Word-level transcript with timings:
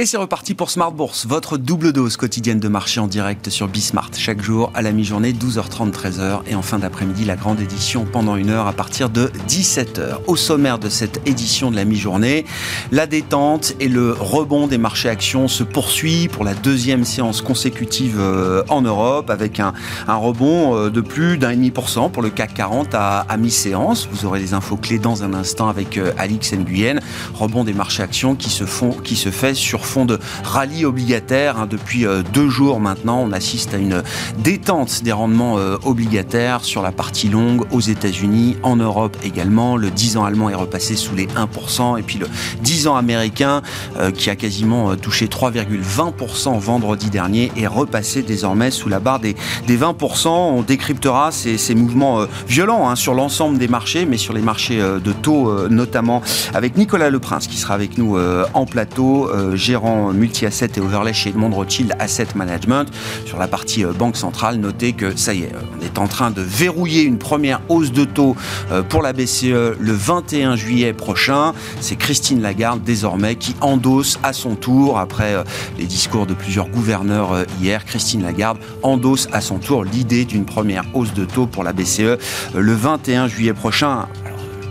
Et 0.00 0.06
c'est 0.06 0.16
reparti 0.16 0.54
pour 0.54 0.70
Smart 0.70 0.92
Bourse, 0.92 1.26
votre 1.26 1.58
double 1.58 1.92
dose 1.92 2.16
quotidienne 2.16 2.58
de 2.58 2.68
marché 2.68 3.00
en 3.00 3.06
direct 3.06 3.50
sur 3.50 3.68
Bismart. 3.68 4.12
Chaque 4.16 4.40
jour 4.40 4.72
à 4.72 4.80
la 4.80 4.92
mi-journée, 4.92 5.34
12h30, 5.34 5.92
13h. 5.92 6.40
Et 6.46 6.54
en 6.54 6.62
fin 6.62 6.78
d'après-midi, 6.78 7.26
la 7.26 7.36
grande 7.36 7.60
édition 7.60 8.06
pendant 8.10 8.36
une 8.36 8.48
heure 8.48 8.66
à 8.66 8.72
partir 8.72 9.10
de 9.10 9.30
17h. 9.46 10.20
Au 10.26 10.36
sommaire 10.36 10.78
de 10.78 10.88
cette 10.88 11.20
édition 11.28 11.70
de 11.70 11.76
la 11.76 11.84
mi-journée, 11.84 12.46
la 12.92 13.06
détente 13.06 13.74
et 13.78 13.88
le 13.88 14.12
rebond 14.12 14.68
des 14.68 14.78
marchés 14.78 15.10
actions 15.10 15.48
se 15.48 15.64
poursuit 15.64 16.28
pour 16.28 16.44
la 16.44 16.54
deuxième 16.54 17.04
séance 17.04 17.42
consécutive 17.42 18.16
euh, 18.18 18.62
en 18.70 18.80
Europe 18.80 19.28
avec 19.28 19.60
un, 19.60 19.74
rebond 20.08 20.76
euh, 20.76 20.88
de 20.88 21.02
plus 21.02 21.36
d'un 21.36 21.52
demi 21.52 21.70
pour 21.70 21.90
cent 21.90 22.08
pour 22.08 22.22
le 22.22 22.30
CAC 22.30 22.54
40 22.54 22.94
à, 22.94 23.26
mi-séance. 23.36 24.08
Vous 24.10 24.24
aurez 24.24 24.40
les 24.40 24.54
infos 24.54 24.78
clés 24.78 24.98
dans 24.98 25.24
un 25.24 25.34
instant 25.34 25.68
avec 25.68 25.98
euh, 25.98 26.14
Alix 26.16 26.54
Nguyen. 26.54 27.00
Rebond 27.34 27.64
des 27.64 27.74
marchés 27.74 28.02
actions 28.02 28.34
qui 28.34 28.48
se 28.48 28.64
font, 28.64 28.92
qui 28.92 29.14
se 29.14 29.30
fait 29.30 29.52
sur 29.52 29.89
fond 29.90 30.04
de 30.04 30.18
rallye 30.44 30.84
obligataire. 30.84 31.58
Hein, 31.58 31.66
depuis 31.68 32.06
euh, 32.06 32.22
deux 32.32 32.48
jours 32.48 32.78
maintenant, 32.80 33.20
on 33.20 33.32
assiste 33.32 33.74
à 33.74 33.76
une 33.76 34.02
détente 34.38 35.02
des 35.02 35.10
rendements 35.10 35.58
euh, 35.58 35.76
obligataires 35.84 36.64
sur 36.64 36.80
la 36.80 36.92
partie 36.92 37.28
longue 37.28 37.64
aux 37.72 37.80
États-Unis, 37.80 38.56
en 38.62 38.76
Europe 38.76 39.16
également. 39.24 39.76
Le 39.76 39.90
10 39.90 40.16
ans 40.16 40.24
allemand 40.24 40.48
est 40.48 40.54
repassé 40.54 40.94
sous 40.94 41.16
les 41.16 41.26
1%, 41.26 41.98
et 41.98 42.02
puis 42.02 42.18
le 42.18 42.28
10 42.62 42.86
ans 42.86 42.96
américain, 42.96 43.62
euh, 43.98 44.12
qui 44.12 44.30
a 44.30 44.36
quasiment 44.36 44.94
touché 44.94 45.26
3,20% 45.26 46.58
vendredi 46.58 47.10
dernier, 47.10 47.50
est 47.56 47.66
repassé 47.66 48.22
désormais 48.22 48.70
sous 48.70 48.88
la 48.88 49.00
barre 49.00 49.18
des, 49.18 49.34
des 49.66 49.76
20%. 49.76 50.28
On 50.28 50.62
décryptera 50.62 51.32
ces, 51.32 51.58
ces 51.58 51.74
mouvements 51.74 52.26
violents 52.46 52.88
hein, 52.88 52.94
sur 52.94 53.14
l'ensemble 53.14 53.58
des 53.58 53.68
marchés, 53.68 54.06
mais 54.06 54.18
sur 54.18 54.34
les 54.34 54.42
marchés 54.42 54.78
de 54.78 55.12
taux 55.12 55.68
notamment, 55.68 56.22
avec 56.54 56.76
Nicolas 56.76 57.10
Leprince 57.10 57.48
qui 57.48 57.56
sera 57.56 57.74
avec 57.74 57.98
nous 57.98 58.16
en 58.54 58.66
plateau, 58.66 59.30
gérant 59.54 59.79
multi-asset 60.12 60.72
et 60.76 60.80
overlay 60.80 61.12
chez 61.12 61.30
Edmond 61.30 61.50
Rothschild 61.50 61.94
Asset 61.98 62.28
Management. 62.34 62.86
Sur 63.24 63.38
la 63.38 63.48
partie 63.48 63.84
euh, 63.84 63.92
banque 63.92 64.16
centrale, 64.16 64.56
notez 64.56 64.92
que 64.92 65.16
ça 65.16 65.34
y 65.34 65.42
est, 65.42 65.54
euh, 65.54 65.60
on 65.78 65.84
est 65.84 65.98
en 65.98 66.06
train 66.06 66.30
de 66.30 66.42
verrouiller 66.42 67.02
une 67.02 67.18
première 67.18 67.60
hausse 67.68 67.92
de 67.92 68.04
taux 68.04 68.36
euh, 68.70 68.82
pour 68.82 69.02
la 69.02 69.12
BCE 69.12 69.76
le 69.78 69.92
21 69.92 70.56
juillet 70.56 70.92
prochain. 70.92 71.52
C'est 71.80 71.96
Christine 71.96 72.40
Lagarde 72.40 72.82
désormais 72.82 73.36
qui 73.36 73.54
endosse 73.60 74.18
à 74.22 74.32
son 74.32 74.54
tour, 74.54 74.98
après 74.98 75.44
les 75.78 75.86
discours 75.86 76.26
de 76.26 76.34
plusieurs 76.34 76.68
gouverneurs 76.68 77.44
hier, 77.60 77.84
Christine 77.84 78.22
Lagarde 78.22 78.58
endosse 78.82 79.28
à 79.32 79.40
son 79.40 79.58
tour 79.58 79.84
l'idée 79.84 80.24
d'une 80.24 80.44
première 80.44 80.84
hausse 80.94 81.14
de 81.14 81.24
taux 81.24 81.46
pour 81.46 81.64
la 81.64 81.72
BCE 81.72 82.18
le 82.54 82.74
21 82.74 83.28
juillet 83.28 83.54
prochain 83.54 84.06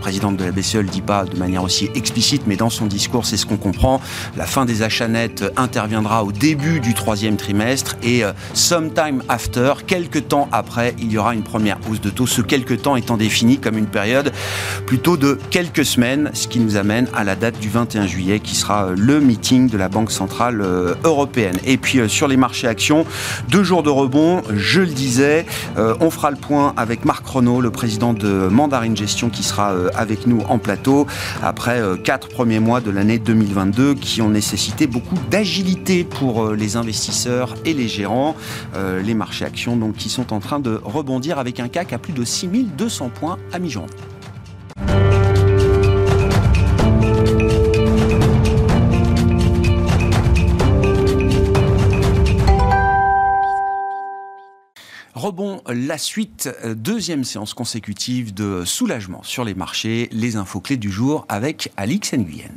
présidente 0.00 0.36
de 0.36 0.44
la 0.44 0.50
BCE 0.50 0.76
ne 0.76 0.80
le 0.80 0.88
dit 0.88 1.02
pas 1.02 1.24
de 1.24 1.36
manière 1.36 1.62
aussi 1.62 1.90
explicite, 1.94 2.42
mais 2.46 2.56
dans 2.56 2.70
son 2.70 2.86
discours, 2.86 3.26
c'est 3.26 3.36
ce 3.36 3.46
qu'on 3.46 3.56
comprend. 3.56 4.00
La 4.36 4.46
fin 4.46 4.64
des 4.64 4.82
achats 4.82 5.08
nets 5.08 5.44
interviendra 5.56 6.24
au 6.24 6.32
début 6.32 6.80
du 6.80 6.94
troisième 6.94 7.36
trimestre 7.36 7.96
et 8.02 8.24
euh, 8.24 8.32
sometime 8.54 9.22
after, 9.28 9.74
quelques 9.86 10.28
temps 10.28 10.48
après, 10.52 10.94
il 10.98 11.12
y 11.12 11.18
aura 11.18 11.34
une 11.34 11.42
première 11.42 11.78
hausse 11.88 12.00
de 12.00 12.10
taux. 12.10 12.26
Ce 12.26 12.40
quelques 12.42 12.82
temps 12.82 12.96
étant 12.96 13.16
défini 13.16 13.58
comme 13.58 13.78
une 13.78 13.86
période 13.86 14.32
plutôt 14.86 15.16
de 15.16 15.38
quelques 15.50 15.84
semaines, 15.84 16.30
ce 16.32 16.48
qui 16.48 16.58
nous 16.58 16.76
amène 16.76 17.08
à 17.14 17.22
la 17.22 17.36
date 17.36 17.60
du 17.60 17.68
21 17.68 18.06
juillet 18.06 18.40
qui 18.40 18.56
sera 18.56 18.86
euh, 18.86 18.94
le 18.96 19.20
meeting 19.20 19.68
de 19.68 19.76
la 19.76 19.88
Banque 19.88 20.10
Centrale 20.10 20.62
euh, 20.62 20.94
Européenne. 21.04 21.58
Et 21.64 21.76
puis 21.76 22.00
sur 22.08 22.26
les 22.26 22.36
marchés 22.36 22.66
actions, 22.66 23.04
deux 23.48 23.62
jours 23.62 23.82
de 23.82 23.90
rebond, 23.90 24.42
je 24.54 24.80
le 24.80 24.86
disais, 24.86 25.44
on 25.76 26.10
fera 26.10 26.30
le 26.30 26.36
point 26.36 26.72
avec 26.76 27.04
Marc 27.04 27.26
Renault, 27.26 27.60
le 27.60 27.70
président 27.70 28.12
de 28.12 28.48
Mandarin 28.50 28.94
Gestion 28.94 29.28
qui 29.28 29.42
sera 29.42 29.74
avec 29.94 30.26
nous 30.26 30.40
en 30.48 30.58
plateau 30.58 31.06
après 31.42 31.80
euh, 31.80 31.96
quatre 31.96 32.28
premiers 32.28 32.60
mois 32.60 32.80
de 32.80 32.90
l'année 32.90 33.18
2022 33.18 33.94
qui 33.94 34.22
ont 34.22 34.28
nécessité 34.28 34.86
beaucoup 34.86 35.16
d'agilité 35.30 36.04
pour 36.04 36.44
euh, 36.44 36.54
les 36.54 36.76
investisseurs 36.76 37.54
et 37.64 37.74
les 37.74 37.88
gérants. 37.88 38.36
Euh, 38.74 39.02
les 39.02 39.14
marchés 39.14 39.44
actions 39.44 39.76
donc 39.76 39.96
qui 39.96 40.08
sont 40.08 40.32
en 40.32 40.40
train 40.40 40.60
de 40.60 40.80
rebondir 40.82 41.38
avec 41.38 41.60
un 41.60 41.68
CAC 41.68 41.92
à 41.92 41.98
plus 41.98 42.12
de 42.12 42.24
6200 42.24 43.10
points 43.14 43.38
à 43.52 43.58
mi-journée. 43.58 43.90
Rebond, 55.30 55.62
la 55.68 55.96
suite, 55.96 56.50
euh, 56.64 56.74
deuxième 56.74 57.22
séance 57.22 57.54
consécutive 57.54 58.34
de 58.34 58.64
soulagement 58.64 59.22
sur 59.22 59.44
les 59.44 59.54
marchés, 59.54 60.08
les 60.10 60.34
infos 60.34 60.58
clés 60.58 60.76
du 60.76 60.90
jour 60.90 61.24
avec 61.28 61.70
Alix 61.76 62.14
Nguyen. 62.14 62.50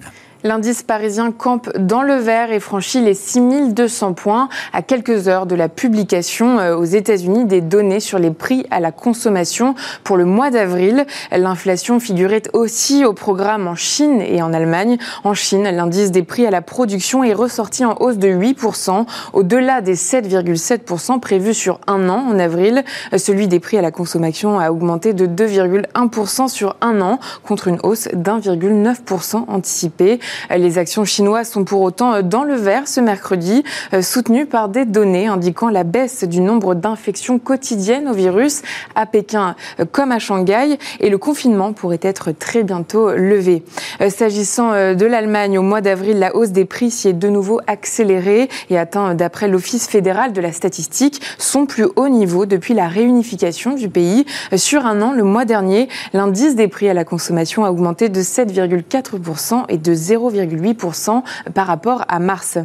L'indice 0.46 0.84
parisien 0.84 1.32
campe 1.32 1.72
dans 1.78 2.02
le 2.02 2.16
vert 2.16 2.52
et 2.52 2.60
franchit 2.60 3.00
les 3.00 3.14
6200 3.14 4.12
points 4.12 4.50
à 4.74 4.82
quelques 4.82 5.30
heures 5.30 5.46
de 5.46 5.56
la 5.56 5.70
publication 5.70 6.60
euh, 6.60 6.76
aux 6.76 6.84
États-Unis 6.84 7.46
des 7.46 7.62
données 7.62 8.02
sur 8.02 8.20
les 8.20 8.32
prix 8.32 8.66
à 8.70 8.82
la 8.82 8.92
consommation 8.92 9.74
pour 10.04 10.18
le 10.18 10.26
mois 10.26 10.50
d'avril. 10.50 11.06
L'inflation 11.32 12.02
figurait 12.02 12.44
aussi 12.52 13.06
au 13.06 13.14
programme 13.14 13.70
en 13.70 13.76
Chine 13.76 14.22
et 14.22 14.42
en 14.42 14.52
Allemagne. 14.52 14.98
En 15.24 15.34
Chine, 15.34 15.64
l'indice 15.64 16.12
des 16.12 16.24
prix 16.24 16.46
à 16.46 16.52
la 16.52 16.62
production 16.62 17.24
est 17.24 17.34
ressorti 17.34 17.86
en 17.86 17.96
hausse 18.02 18.18
de 18.18 18.28
8%, 18.28 19.06
au-delà 19.32 19.80
des 19.80 19.96
7,7% 19.96 21.22
prévus 21.22 21.54
sur 21.54 21.80
un 21.88 22.10
an 22.10 22.22
en 22.30 22.38
avril. 22.38 22.84
Celui 23.16 23.48
des 23.48 23.62
prix 23.62 23.78
à 23.78 23.82
la 23.82 23.92
consommation 23.92 24.60
a 24.60 24.72
augmenté 24.72 25.14
de 25.14 25.26
2,1% 25.26 26.50
sur 26.50 26.76
un 26.82 27.00
an, 27.00 27.20
contre 27.44 27.70
une 27.70 27.80
hausse 27.84 28.10
d'1,9% 28.14 29.46
anticipée. 29.48 30.20
Les 30.56 30.78
actions 30.78 31.06
chinoises 31.06 31.50
sont 31.50 31.64
pour 31.64 31.82
autant 31.82 32.22
dans 32.22 32.44
le 32.44 32.56
vert 32.56 32.88
ce 32.88 33.00
mercredi, 33.00 33.64
euh, 33.94 34.02
soutenues 34.02 34.46
par 34.46 34.70
des 34.70 34.86
données 34.86 35.28
indiquant 35.28 35.70
la 35.70 35.84
baisse 35.84 36.24
du 36.24 36.42
nombre 36.42 36.76
d'infections 36.76 37.40
quotidiennes 37.40 38.08
au 38.08 38.14
virus 38.14 38.62
à 38.96 39.06
Pékin 39.06 39.56
euh, 39.80 39.86
comme 39.90 40.12
à 40.12 40.20
Shanghai 40.20 40.78
et 41.00 41.10
le 41.10 41.18
confinement 41.18 41.74
pourrait 41.74 42.00
être 42.02 42.32
très 42.32 42.64
bientôt 42.64 43.12
levé. 43.12 43.64
Euh, 44.02 44.10
s'agissant 44.10 44.72
de 44.72 45.06
l'Allemagne, 45.06 45.58
au 45.58 45.62
mois 45.62 45.82
d'avril, 45.82 46.20
la 46.20 46.36
hausse 46.36 46.50
des 46.50 46.66
prix 46.66 46.92
s'y 46.92 47.10
est 47.10 47.14
de 47.14 47.30
nouveau 47.30 47.60
accélérée 47.68 48.50
et 48.70 48.78
atteint, 48.78 49.16
d'après 49.16 49.48
l'Office 49.48 49.88
fédéral 49.88 50.34
de 50.34 50.42
la 50.42 50.52
statistique, 50.52 51.22
son 51.38 51.66
plus 51.66 51.88
haut 51.96 52.10
niveau 52.10 52.46
depuis 52.46 52.74
la 52.74 52.88
réunification 52.88 53.74
du 53.74 53.90
pays. 53.90 54.26
Sur 54.56 54.86
un 54.86 55.02
an, 55.02 55.12
le 55.12 55.24
mois 55.24 55.46
dernier, 55.46 55.90
l'indice 56.14 56.56
des 56.56 56.68
prix 56.68 56.90
à 56.90 56.94
la 56.94 57.06
consommation 57.06 57.66
a 57.66 57.72
augmenté 57.72 58.10
de 58.10 58.22
7,4% 58.22 59.66
et 59.70 59.78
de 59.78 59.94
0 59.94 60.23
0,8% 60.32 61.24
par 61.54 61.68
rapport 61.68 62.06
à 62.08 62.20
mars. 62.20 62.58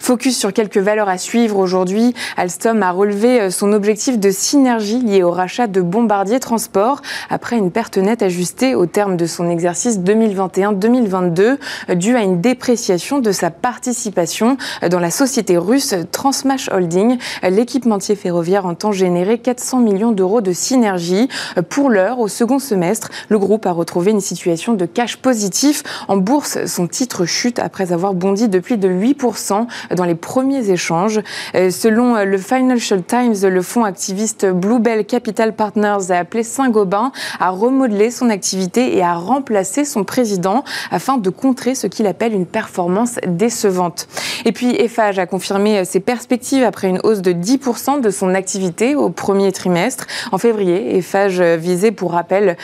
Focus 0.00 0.38
sur 0.38 0.52
quelques 0.52 0.78
valeurs 0.78 1.08
à 1.08 1.18
suivre 1.18 1.58
aujourd'hui. 1.58 2.14
Alstom 2.36 2.82
a 2.82 2.90
relevé 2.90 3.40
euh, 3.40 3.50
son 3.50 3.72
objectif 3.72 4.18
de 4.18 4.30
synergie 4.30 5.00
lié 5.00 5.22
au 5.22 5.30
rachat 5.30 5.66
de 5.66 5.80
Bombardier 5.80 6.40
Transport 6.40 7.02
après 7.30 7.56
une 7.56 7.70
perte 7.70 7.98
nette 7.98 8.22
ajustée 8.22 8.74
au 8.74 8.86
terme 8.86 9.16
de 9.16 9.26
son 9.26 9.50
exercice 9.50 9.98
2021-2022 9.98 11.58
euh, 11.90 11.94
due 11.94 12.16
à 12.16 12.22
une 12.22 12.40
dépréciation 12.40 13.18
de 13.18 13.32
sa 13.32 13.50
participation 13.50 14.56
euh, 14.82 14.88
dans 14.88 15.00
la 15.00 15.10
société 15.10 15.56
russe 15.56 15.94
Transmash 16.12 16.68
Holding. 16.70 17.18
L'équipementier 17.42 18.16
ferroviaire 18.16 18.66
entend 18.66 18.92
générer 18.92 19.38
400 19.38 19.80
millions 19.80 20.12
d'euros 20.12 20.40
de 20.40 20.52
synergie. 20.52 21.28
Pour 21.68 21.90
l'heure, 21.90 22.18
au 22.18 22.28
second 22.28 22.58
semestre, 22.58 23.10
le 23.28 23.38
groupe 23.38 23.66
a 23.66 23.72
retrouvé 23.72 24.10
une 24.10 24.20
situation 24.20 24.74
de 24.74 24.86
cash 24.86 25.16
positif. 25.16 25.82
En 26.08 26.16
bourse, 26.16 26.64
son 26.66 26.86
titre 26.96 27.26
chute 27.26 27.58
après 27.58 27.92
avoir 27.92 28.14
bondi 28.14 28.48
de 28.48 28.58
plus 28.58 28.78
de 28.78 28.88
8% 28.88 29.66
dans 29.94 30.04
les 30.04 30.14
premiers 30.14 30.70
échanges. 30.70 31.20
Euh, 31.54 31.70
selon 31.70 32.16
euh, 32.16 32.24
le 32.24 32.38
Financial 32.38 33.02
Times, 33.02 33.34
le 33.42 33.60
fonds 33.60 33.84
activiste 33.84 34.46
Bluebell 34.46 35.04
Capital 35.04 35.54
Partners 35.54 36.10
a 36.10 36.14
appelé 36.16 36.42
Saint-Gobain 36.42 37.12
à 37.38 37.50
remodeler 37.50 38.10
son 38.10 38.30
activité 38.30 38.96
et 38.96 39.02
à 39.02 39.12
remplacer 39.12 39.84
son 39.84 40.04
président 40.04 40.64
afin 40.90 41.18
de 41.18 41.28
contrer 41.28 41.74
ce 41.74 41.86
qu'il 41.86 42.06
appelle 42.06 42.32
une 42.32 42.46
performance 42.46 43.16
décevante. 43.26 44.08
Et 44.46 44.52
puis 44.52 44.70
Eiffage 44.70 45.18
a 45.18 45.26
confirmé 45.26 45.80
euh, 45.80 45.84
ses 45.84 46.00
perspectives 46.00 46.64
après 46.64 46.88
une 46.88 47.00
hausse 47.04 47.20
de 47.20 47.32
10% 47.32 48.00
de 48.00 48.08
son 48.08 48.34
activité 48.34 48.94
au 48.94 49.10
premier 49.10 49.52
trimestre. 49.52 50.06
En 50.32 50.38
février, 50.38 50.96
Eiffage 50.96 51.42
visait 51.42 51.92
pour 51.92 52.12
rappel 52.12 52.56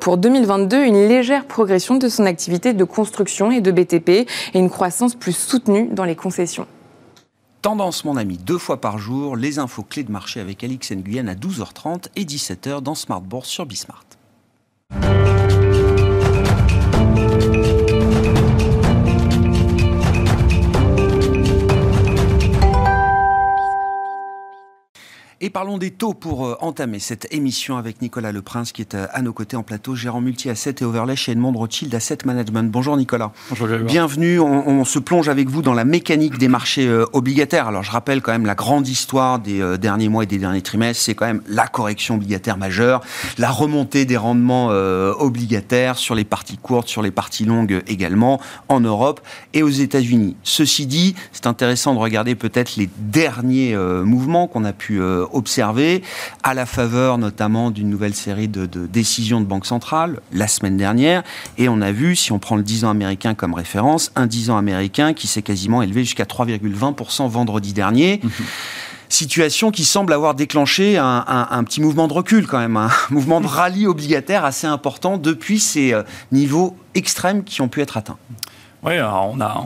pour 0.00 0.18
2022 0.18 0.84
une 0.84 1.08
légère 1.08 1.46
progression 1.46 1.96
de 1.96 2.08
son 2.08 2.26
activité 2.26 2.74
de 2.74 2.84
construction 2.84 3.50
et 3.50 3.60
de 3.60 3.70
Et 3.78 4.26
une 4.54 4.70
croissance 4.70 5.14
plus 5.14 5.36
soutenue 5.36 5.88
dans 5.92 6.04
les 6.04 6.16
concessions. 6.16 6.66
Tendance, 7.62 8.04
mon 8.04 8.16
ami, 8.16 8.36
deux 8.36 8.58
fois 8.58 8.80
par 8.80 8.98
jour, 8.98 9.36
les 9.36 9.58
infos 9.58 9.82
clés 9.82 10.04
de 10.04 10.12
marché 10.12 10.40
avec 10.40 10.62
Alix 10.64 10.90
Nguyen 10.92 11.28
à 11.28 11.34
12h30 11.34 12.06
et 12.16 12.24
17h 12.24 12.80
dans 12.82 12.94
Smart 12.94 13.20
Bourse 13.20 13.48
sur 13.48 13.66
Bismart. 13.66 14.04
Et 25.40 25.50
parlons 25.50 25.78
des 25.78 25.92
taux 25.92 26.14
pour 26.14 26.48
euh, 26.48 26.56
entamer 26.60 26.98
cette 26.98 27.32
émission 27.32 27.76
avec 27.76 28.02
Nicolas 28.02 28.32
Leprince 28.32 28.72
qui 28.72 28.82
est 28.82 28.96
euh, 28.96 29.06
à 29.12 29.22
nos 29.22 29.32
côtés 29.32 29.56
en 29.56 29.62
plateau, 29.62 29.94
gérant 29.94 30.20
multi-asset 30.20 30.74
et 30.80 30.84
overlay 30.84 31.14
chez 31.14 31.30
Edmond 31.30 31.52
Rothschild 31.52 31.94
Asset 31.94 32.18
Management. 32.24 32.68
Bonjour 32.72 32.96
Nicolas. 32.96 33.30
Bonjour 33.50 33.68
Bienvenue, 33.84 34.40
on, 34.40 34.84
se 34.84 34.98
plonge 34.98 35.28
avec 35.28 35.48
vous 35.48 35.62
dans 35.62 35.74
la 35.74 35.84
mécanique 35.84 36.38
des 36.38 36.48
marchés 36.48 36.88
euh, 36.88 37.04
obligataires. 37.12 37.68
Alors 37.68 37.84
je 37.84 37.92
rappelle 37.92 38.20
quand 38.20 38.32
même 38.32 38.46
la 38.46 38.56
grande 38.56 38.88
histoire 38.88 39.38
des 39.38 39.78
derniers 39.78 40.08
mois 40.08 40.24
et 40.24 40.26
des 40.26 40.38
derniers 40.38 40.60
trimestres, 40.60 41.04
c'est 41.04 41.14
quand 41.14 41.26
même 41.26 41.42
la 41.46 41.68
correction 41.68 42.16
obligataire 42.16 42.56
majeure, 42.56 43.00
la 43.38 43.52
remontée 43.52 44.06
des 44.06 44.16
rendements 44.16 44.68
obligataires 44.68 45.98
sur 45.98 46.14
les 46.14 46.24
parties 46.24 46.56
courtes, 46.56 46.88
sur 46.88 47.02
les 47.02 47.10
parties 47.10 47.44
longues 47.44 47.82
également, 47.86 48.40
en 48.68 48.80
Europe 48.80 49.20
et 49.54 49.62
aux 49.62 49.68
États-Unis. 49.68 50.36
Ceci 50.42 50.86
dit, 50.86 51.14
c'est 51.32 51.46
intéressant 51.46 51.94
de 51.94 52.00
regarder 52.00 52.34
peut-être 52.34 52.76
les 52.76 52.88
derniers 52.98 53.76
mouvements 53.76 54.48
qu'on 54.48 54.64
a 54.64 54.72
pu 54.72 55.00
observé 55.32 56.02
à 56.42 56.54
la 56.54 56.66
faveur 56.66 57.18
notamment 57.18 57.70
d'une 57.70 57.88
nouvelle 57.88 58.14
série 58.14 58.48
de, 58.48 58.66
décisions 58.86 59.40
de 59.40 59.46
banque 59.46 59.66
centrale 59.66 60.20
la 60.32 60.48
semaine 60.48 60.76
dernière. 60.76 61.22
Et 61.56 61.68
on 61.68 61.80
a 61.80 61.92
vu, 61.92 62.16
si 62.16 62.32
on 62.32 62.38
prend 62.38 62.56
le 62.56 62.62
10 62.62 62.84
ans 62.84 62.90
américain 62.90 63.34
comme 63.34 63.54
référence, 63.54 64.12
un 64.16 64.26
10 64.26 64.50
ans 64.50 64.56
américain 64.56 65.12
qui 65.14 65.26
s'est 65.26 65.42
quasiment 65.42 65.82
élevé 65.82 66.04
jusqu'à 66.04 66.24
3,20% 66.24 67.28
vendredi 67.28 67.72
dernier. 67.72 68.20
Mhm. 68.22 68.30
situation 69.10 69.70
qui 69.70 69.86
semble 69.86 70.12
avoir 70.12 70.34
déclenché 70.34 70.98
un, 70.98 71.64
petit 71.64 71.80
mouvement 71.80 72.08
de 72.08 72.12
recul 72.12 72.46
quand 72.46 72.58
même, 72.58 72.76
un 72.76 72.90
mouvement 73.10 73.40
de 73.40 73.46
rallye 73.46 73.86
obligataire 73.86 74.44
assez 74.44 74.66
important 74.66 75.16
depuis 75.16 75.60
ces 75.60 75.94
euh, 75.94 76.02
niveaux 76.30 76.76
extrêmes 76.94 77.42
qui 77.42 77.62
ont 77.62 77.68
pu 77.68 77.80
être 77.80 77.96
atteints. 77.96 78.18
Oui, 78.84 78.92
on 79.00 79.40
a, 79.40 79.64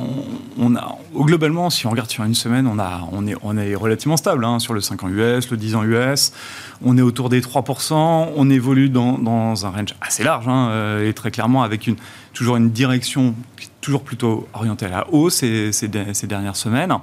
on, 0.59 0.75
a, 0.75 0.99
globalement, 1.15 1.69
si 1.69 1.87
on 1.87 1.91
regarde 1.91 2.09
sur 2.09 2.25
une 2.25 2.35
semaine, 2.35 2.67
on, 2.67 2.79
a, 2.79 3.07
on, 3.13 3.27
est, 3.27 3.35
on 3.43 3.59
est 3.59 3.75
relativement 3.75 4.17
stable 4.17 4.43
hein, 4.43 4.59
sur 4.59 4.73
le 4.73 4.81
5 4.81 5.05
ans 5.05 5.09
US, 5.11 5.51
le 5.51 5.59
10 5.59 5.75
ans 5.75 5.85
US. 5.85 6.33
On 6.83 6.97
est 6.97 7.03
autour 7.03 7.29
des 7.29 7.43
3%. 7.43 8.31
On 8.35 8.51
évolue 8.51 8.89
dans, 8.89 9.67
un 9.67 9.71
range 9.71 9.95
assez 10.01 10.25
large 10.25 10.49
hein, 10.49 10.69
euh, 10.71 11.09
et 11.09 11.13
très 11.13 11.31
clairement 11.31 11.63
avec 11.63 11.87
une, 11.87 11.97
toujours 12.33 12.57
une 12.57 12.71
direction 12.71 13.35
toujours 13.83 14.03
plutôt 14.03 14.49
orientée 14.55 14.87
à 14.87 14.91
la 14.91 15.11
hausse 15.13 15.35
ces, 15.35 15.73
ces, 15.73 15.89
dernières 15.89 16.57
semaines. 16.57 16.95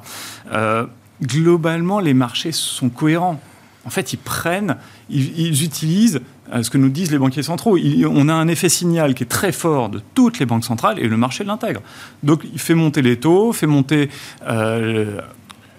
Euh, 0.52 0.88
globalement, 1.22 2.00
les 2.00 2.16
marchés 2.16 2.52
sont 2.52 2.90
cohérents. 2.90 3.40
En 3.86 3.92
fait, 3.92 4.14
ils 4.14 4.18
prennent, 4.18 4.78
ils 5.10 5.64
utilisent 5.64 6.22
ce 6.62 6.70
que 6.70 6.78
nous 6.78 6.90
disent 6.90 7.12
les 7.12 7.18
banquiers 7.18 7.44
centraux. 7.44 7.78
on 7.78 8.30
a 8.30 8.34
un 8.34 8.48
effet 8.48 8.70
signal 8.70 9.14
qui 9.14 9.24
est 9.24 9.28
très 9.28 9.52
fort 9.52 9.90
de 9.90 10.02
toutes 10.16 10.40
les 10.40 10.46
banques 10.46 10.66
centrales 10.66 11.00
et 11.00 11.08
le 11.08 11.18
marché 11.18 11.44
l'intègre. 11.44 11.82
Donc 12.24 12.42
il 12.52 12.60
fait 12.60 12.76
monter 12.76 13.02
les 13.02 13.18
taux, 13.18 13.54
fait 13.54 13.68
monter 13.68 14.10
euh, 14.48 15.22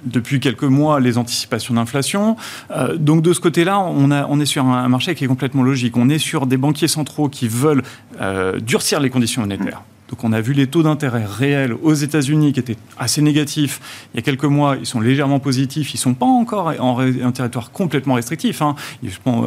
depuis 0.05 0.41
quelques 0.41 0.65
mois 0.65 1.01
les 1.01 1.19
anticipations 1.19 1.75
d'inflation. 1.75 2.37
Euh, 2.71 2.97
donc 2.97 3.23
de 3.23 3.33
ce 3.33 3.41
côté-là, 3.41 3.81
on, 3.81 4.11
on, 4.11 4.41
est 4.41 4.47
sur 4.47 4.65
un, 4.65 4.89
marché 4.89 5.15
qui 5.15 5.25
est 5.25 5.29
complètement 5.29 5.63
logique. 5.63 5.97
On 5.97 6.09
est 6.09 6.19
sur 6.19 6.47
des 6.47 6.57
banquiers 6.57 6.89
centraux 6.89 7.29
qui 7.29 7.49
veulent 7.49 7.83
euh, 8.21 8.59
durcir 8.61 9.01
les 9.01 9.11
conditions 9.11 9.43
monétaires. 9.43 9.83
Donc 10.11 10.25
on 10.25 10.33
a 10.33 10.41
vu 10.41 10.53
les 10.53 10.67
taux 10.67 10.83
d'intérêt 10.83 11.25
réels 11.25 11.73
aux 11.73 11.95
États-Unis 11.95 12.53
qui 12.53 12.59
étaient 12.61 12.77
assez 12.99 13.23
négatifs 13.23 13.81
il 14.13 14.17
y 14.17 14.19
a 14.19 14.23
quelques 14.23 14.45
mois. 14.45 14.77
Ils 14.77 14.87
sont 14.87 15.01
légèrement 15.01 15.39
positifs. 15.39 15.95
Ils 15.95 15.99
ne 15.99 16.01
sont 16.01 16.15
pas 16.15 16.27
encore 16.27 16.75
en 16.81 16.99
un 17.01 17.33
territoire 17.33 17.71
complètement 17.71 18.15
restrictif. 18.15 18.61
Hein. 18.61 18.75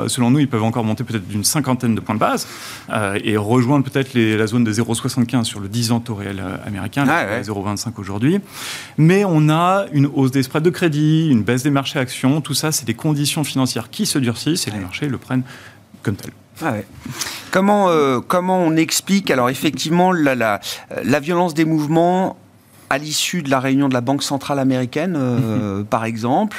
selon 0.07 0.31
nous, 0.31 0.39
ils 0.39 0.48
peuvent 0.48 0.63
encore 0.63 0.86
monter 0.86 1.04
peut-être 1.04 1.27
d'une 1.27 1.44
cinquantaine 1.44 1.95
de 1.95 2.00
points 2.00 2.15
de 2.15 2.19
base 2.19 2.48
euh, 2.92 3.19
et 3.24 3.36
rejoindre 3.36 3.83
peut-être 3.83 4.13
la 4.15 4.48
zone 4.48 4.63
de 4.63 4.71
0,75 4.71 5.44
sur 5.44 5.60
le 5.60 5.68
10 5.68 5.92
ans 5.92 6.00
taux 6.00 6.15
réel 6.15 6.39
euh, 6.39 6.56
américain, 6.66 7.06
ah, 7.09 7.42
0,25 7.42 7.92
aujourd'hui. 7.98 8.39
Mais 8.98 9.25
on 9.25 9.50
a 9.50 9.86
une 9.92 10.06
hausse 10.06 10.31
des 10.31 10.44
spreads 10.44 10.63
de 10.63 10.69
crédit, 10.69 11.27
une 11.30 11.44
baisse 11.44 11.63
des 11.63 11.71
marchés 11.71 12.00
actions. 12.00 12.39
Tout 12.39 12.54
ça, 12.54 12.71
c'est 12.71 12.86
des 12.86 12.94
conditions 12.94 13.44
financières 13.44 13.89
qui 13.89 14.06
se 14.06 14.18
durcissent 14.18 14.68
et 14.68 14.71
les 14.71 14.80
marchés 14.80 15.07
le 15.07 15.18
prennent 15.18 15.44
comme 16.01 16.16
tel. 16.16 16.31
Ah 16.61 16.73
comment, 17.51 17.89
euh, 17.89 18.19
comment 18.19 18.59
on 18.59 18.75
explique 18.75 19.31
alors 19.31 19.50
effectivement 19.50 20.11
la, 20.11 20.35
la, 20.35 20.59
la 21.03 21.19
violence 21.19 21.53
des 21.53 21.65
mouvements 21.65 22.38
à 22.89 23.00
l'issue 23.00 23.41
de 23.41 23.50
la 23.50 23.59
réunion 23.59 23.89
de 23.89 23.94
la 23.94 24.01
Banque 24.01 24.21
centrale 24.21 24.59
américaine, 24.59 25.15
euh, 25.17 25.79
mhm. 25.79 25.85
par 25.85 26.05
exemple. 26.05 26.57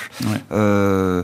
Euh, 0.52 1.22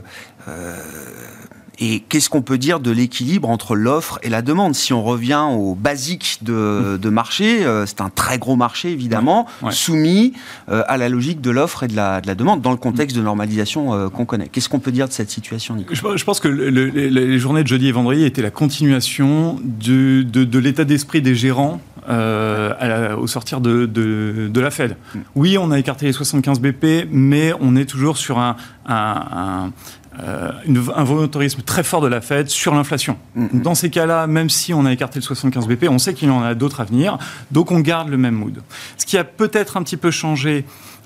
et 1.79 2.01
qu'est-ce 2.01 2.29
qu'on 2.29 2.41
peut 2.41 2.57
dire 2.57 2.79
de 2.79 2.91
l'équilibre 2.91 3.49
entre 3.49 3.75
l'offre 3.75 4.19
et 4.23 4.29
la 4.29 4.41
demande? 4.41 4.75
Si 4.75 4.93
on 4.93 5.03
revient 5.03 5.45
au 5.51 5.73
basique 5.73 6.39
de, 6.41 6.97
de 7.01 7.09
marché, 7.09 7.65
euh, 7.65 7.85
c'est 7.85 8.01
un 8.01 8.09
très 8.09 8.37
gros 8.37 8.55
marché 8.55 8.91
évidemment, 8.91 9.47
soumis 9.71 10.33
euh, 10.69 10.83
à 10.87 10.97
la 10.97 11.09
logique 11.09 11.41
de 11.41 11.49
l'offre 11.49 11.83
et 11.83 11.87
de 11.87 11.95
la, 11.95 12.21
de 12.21 12.27
la, 12.27 12.35
demande 12.35 12.61
dans 12.61 12.71
le 12.71 12.77
contexte 12.77 13.15
de 13.15 13.21
normalisation 13.21 13.93
euh, 13.93 14.09
qu'on 14.09 14.25
connaît. 14.25 14.47
Qu'est-ce 14.47 14.69
qu'on 14.69 14.79
peut 14.79 14.91
dire 14.91 15.07
de 15.07 15.13
cette 15.13 15.31
situation, 15.31 15.75
Nicolas? 15.75 16.15
Je, 16.15 16.23
pense 16.23 16.39
que 16.39 16.47
les 16.47 17.39
journées 17.39 17.63
de 17.63 17.67
jeudi 17.67 17.87
et 17.87 17.91
vendredi 17.91 18.25
étaient 18.25 18.41
la 18.41 18.51
continuation 18.51 19.59
de, 19.63 20.23
de, 20.23 20.59
l'état 20.59 20.83
d'esprit 20.83 21.21
des 21.21 21.35
gérants 21.35 21.81
au 22.07 23.27
sortir 23.27 23.61
de, 23.61 23.85
de, 23.85 24.59
la 24.59 24.71
Fed. 24.71 24.97
Mm. 25.15 25.19
Oui, 25.35 25.57
on 25.57 25.71
a 25.71 25.79
écarté 25.79 26.05
les 26.05 26.13
75 26.13 26.59
BP, 26.59 27.07
mais 27.11 27.53
on 27.59 27.75
est 27.75 27.85
toujours 27.85 28.17
sur 28.17 28.39
un, 28.39 28.55
un, 28.87 29.71
euh, 30.19 30.51
un 30.95 31.03
volontarisme 31.03 31.61
très 31.61 31.83
fort 31.83 32.01
de 32.01 32.07
la 32.07 32.19
Fed 32.19 32.49
sur 32.49 32.73
l'inflation. 32.75 33.17
Mm-hmm. 33.37 33.61
Dans 33.61 33.75
ces 33.75 33.89
cas-là, 33.89 34.27
même 34.27 34.49
si 34.49 34.73
on 34.73 34.85
a 34.85 34.91
écarté 34.91 35.19
le 35.19 35.23
75 35.23 35.67
BP, 35.67 35.85
on 35.89 35.99
sait 35.99 36.13
qu'il 36.13 36.27
y 36.27 36.31
en 36.31 36.43
a 36.43 36.53
d'autres 36.53 36.81
à 36.81 36.83
venir, 36.83 37.17
donc 37.51 37.71
on 37.71 37.79
garde 37.79 38.09
le 38.09 38.17
même 38.17 38.35
mood. 38.35 38.61
Ce 38.97 39.05
qui 39.05 39.17
a 39.17 39.23
peut-être 39.23 39.77
un 39.77 39.83
petit 39.83 39.97
peu 39.97 40.11
changé 40.11 40.65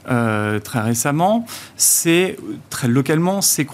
euh, 0.10 0.60
très 0.60 0.82
récemment, 0.82 1.46
c'est 1.78 2.38
très 2.70 2.88
localement, 2.88 3.42
c'est 3.42 3.68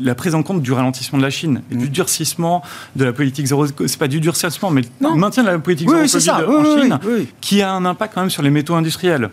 la 0.00 0.14
prise 0.14 0.34
en 0.34 0.42
compte 0.42 0.62
du 0.62 0.72
ralentissement 0.72 1.18
de 1.18 1.22
la 1.22 1.30
Chine 1.30 1.62
et 1.70 1.74
du 1.74 1.86
mm. 1.86 1.90
durcissement 1.90 2.62
de 2.96 3.04
la 3.04 3.12
politique 3.12 3.46
zéro. 3.46 3.66
C'est 3.66 3.98
pas 3.98 4.08
du 4.08 4.20
durcissement, 4.20 4.70
mais 4.70 4.82
le 5.00 5.14
maintien 5.14 5.42
de 5.42 5.48
la 5.48 5.58
politique 5.58 5.88
zéro 5.88 6.58
en 6.58 6.64
Chine, 6.64 6.98
qui 7.40 7.62
a 7.62 7.72
un 7.72 7.84
impact 7.84 8.14
quand 8.14 8.20
même 8.20 8.30
sur 8.30 8.42
les 8.42 8.50
métaux 8.50 8.74
industriels. 8.74 9.30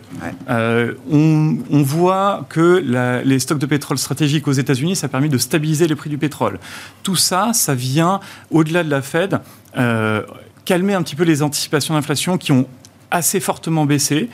Euh, 0.48 0.94
on, 1.10 1.58
on, 1.70 1.82
voit 1.82 2.46
que 2.48 2.82
la, 2.84 3.22
les 3.22 3.38
stocks 3.38 3.58
de 3.58 3.66
pétrole 3.66 3.98
stratégiques 3.98 4.48
aux 4.48 4.52
États-Unis, 4.52 4.96
ça 4.96 5.06
a 5.06 5.08
permis 5.08 5.28
de 5.28 5.38
stabiliser 5.38 5.86
les 5.86 5.94
prix 5.94 6.10
du 6.10 6.18
pétrole. 6.18 6.58
Tout 7.02 7.16
ça, 7.16 7.52
ça 7.52 7.74
vient 7.74 8.20
au-delà 8.50 8.84
de 8.84 8.90
la 8.90 9.02
Fed. 9.02 9.40
Euh, 9.76 10.22
calmer 10.64 10.94
un 10.94 11.02
petit 11.02 11.16
peu 11.16 11.24
les 11.24 11.42
anticipations 11.42 11.94
d'inflation 11.94 12.36
qui 12.36 12.52
ont 12.52 12.66
assez 13.10 13.40
fortement 13.40 13.86
baissé. 13.86 14.28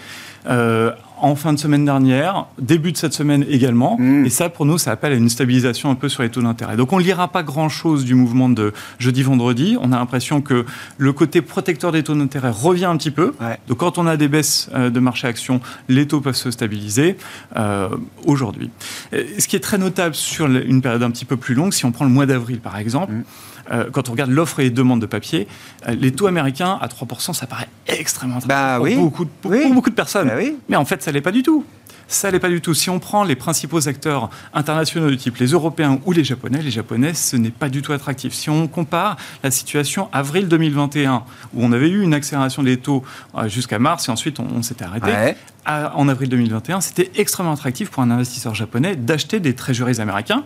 Euh, 0.46 0.90
en 1.24 1.36
fin 1.36 1.54
de 1.54 1.58
semaine 1.58 1.86
dernière, 1.86 2.46
début 2.58 2.92
de 2.92 2.98
cette 2.98 3.14
semaine 3.14 3.46
également. 3.48 3.96
Mm. 3.98 4.26
Et 4.26 4.30
ça, 4.30 4.50
pour 4.50 4.66
nous, 4.66 4.76
ça 4.76 4.90
appelle 4.90 5.12
à 5.12 5.16
une 5.16 5.30
stabilisation 5.30 5.90
un 5.90 5.94
peu 5.94 6.10
sur 6.10 6.22
les 6.22 6.28
taux 6.28 6.42
d'intérêt. 6.42 6.76
Donc 6.76 6.92
on 6.92 6.98
ne 6.98 7.02
lira 7.02 7.28
pas 7.28 7.42
grand-chose 7.42 8.04
du 8.04 8.14
mouvement 8.14 8.50
de 8.50 8.74
jeudi-vendredi. 8.98 9.78
On 9.80 9.92
a 9.92 9.96
l'impression 9.96 10.42
que 10.42 10.66
le 10.98 11.12
côté 11.14 11.40
protecteur 11.40 11.92
des 11.92 12.02
taux 12.02 12.14
d'intérêt 12.14 12.50
revient 12.50 12.84
un 12.84 12.96
petit 12.98 13.10
peu. 13.10 13.32
Donc 13.68 13.78
quand 13.78 13.96
on 13.96 14.06
a 14.06 14.18
des 14.18 14.28
baisses 14.28 14.68
euh, 14.74 14.90
de 14.90 15.00
marché 15.00 15.26
action, 15.26 15.60
les 15.88 16.06
taux 16.06 16.20
peuvent 16.20 16.34
se 16.34 16.50
stabiliser 16.50 17.16
euh, 17.56 17.88
aujourd'hui. 18.26 18.70
Ce 19.12 19.48
qui 19.48 19.56
est 19.56 19.60
très 19.60 19.78
notable 19.78 20.14
sur 20.14 20.46
une 20.46 20.82
période 20.82 21.02
un 21.02 21.10
petit 21.10 21.24
peu 21.24 21.36
plus 21.38 21.54
longue, 21.54 21.72
si 21.72 21.86
on 21.86 21.92
prend 21.92 22.04
le 22.04 22.10
mois 22.10 22.26
d'avril 22.26 22.60
par 22.60 22.76
exemple, 22.76 23.12
mm. 23.12 23.24
Euh, 23.70 23.90
quand 23.90 24.08
on 24.08 24.12
regarde 24.12 24.30
l'offre 24.30 24.60
et 24.60 24.64
les 24.64 24.70
demandes 24.70 25.00
de 25.00 25.06
papier, 25.06 25.48
euh, 25.88 25.94
les 25.94 26.12
taux 26.12 26.26
américains 26.26 26.78
à 26.80 26.88
3%, 26.88 27.32
ça 27.32 27.46
paraît 27.46 27.68
extrêmement 27.86 28.38
bah, 28.46 28.74
pour, 28.76 28.84
oui. 28.84 28.96
beaucoup, 28.96 29.26
pour, 29.26 29.52
beaucoup 29.72 29.90
de 29.90 29.94
personnes. 29.94 30.28
Bah 30.28 30.34
Mais 30.68 30.76
en 30.76 30.84
fait, 30.84 31.02
ça 31.02 31.12
l'est 31.12 31.20
pas 31.20 31.32
du 31.32 31.42
tout. 31.42 31.64
Ça 32.06 32.30
l'est 32.30 32.38
pas 32.38 32.50
du 32.50 32.60
tout. 32.60 32.74
Si 32.74 32.90
on 32.90 32.98
prend 32.98 33.24
les 33.24 33.34
principaux 33.34 33.88
acteurs 33.88 34.28
internationaux 34.52 35.08
du 35.08 35.16
type 35.16 35.38
les 35.38 35.48
Européens 35.48 35.98
ou 36.04 36.12
les 36.12 36.24
Japonais, 36.24 36.60
les 36.60 36.70
Japonais, 36.70 37.14
ce 37.14 37.36
n'est 37.36 37.50
pas 37.50 37.70
du 37.70 37.80
tout 37.80 37.92
attractif. 37.92 38.34
Si 38.34 38.50
on 38.50 38.68
compare 38.68 39.16
la 39.42 39.50
situation 39.50 40.08
avril 40.12 40.48
2021, 40.48 41.24
où 41.54 41.64
on 41.64 41.72
avait 41.72 41.88
eu 41.88 42.02
une 42.02 42.12
accélération 42.12 42.62
des 42.62 42.76
taux 42.76 43.02
euh, 43.34 43.48
jusqu'à 43.48 43.78
mars 43.78 44.08
et 44.08 44.12
ensuite 44.12 44.38
on, 44.38 44.62
s'était 44.62 44.84
arrêté, 44.84 45.34
en 45.66 46.08
avril 46.08 46.28
2021, 46.28 46.82
c'était 46.82 47.10
extrêmement 47.16 47.52
attractif 47.52 47.90
pour 47.90 48.02
un 48.02 48.10
investisseur 48.10 48.54
japonais 48.54 48.96
d'acheter 48.96 49.40
des 49.40 49.54
treasuries 49.54 50.00
américains 50.00 50.44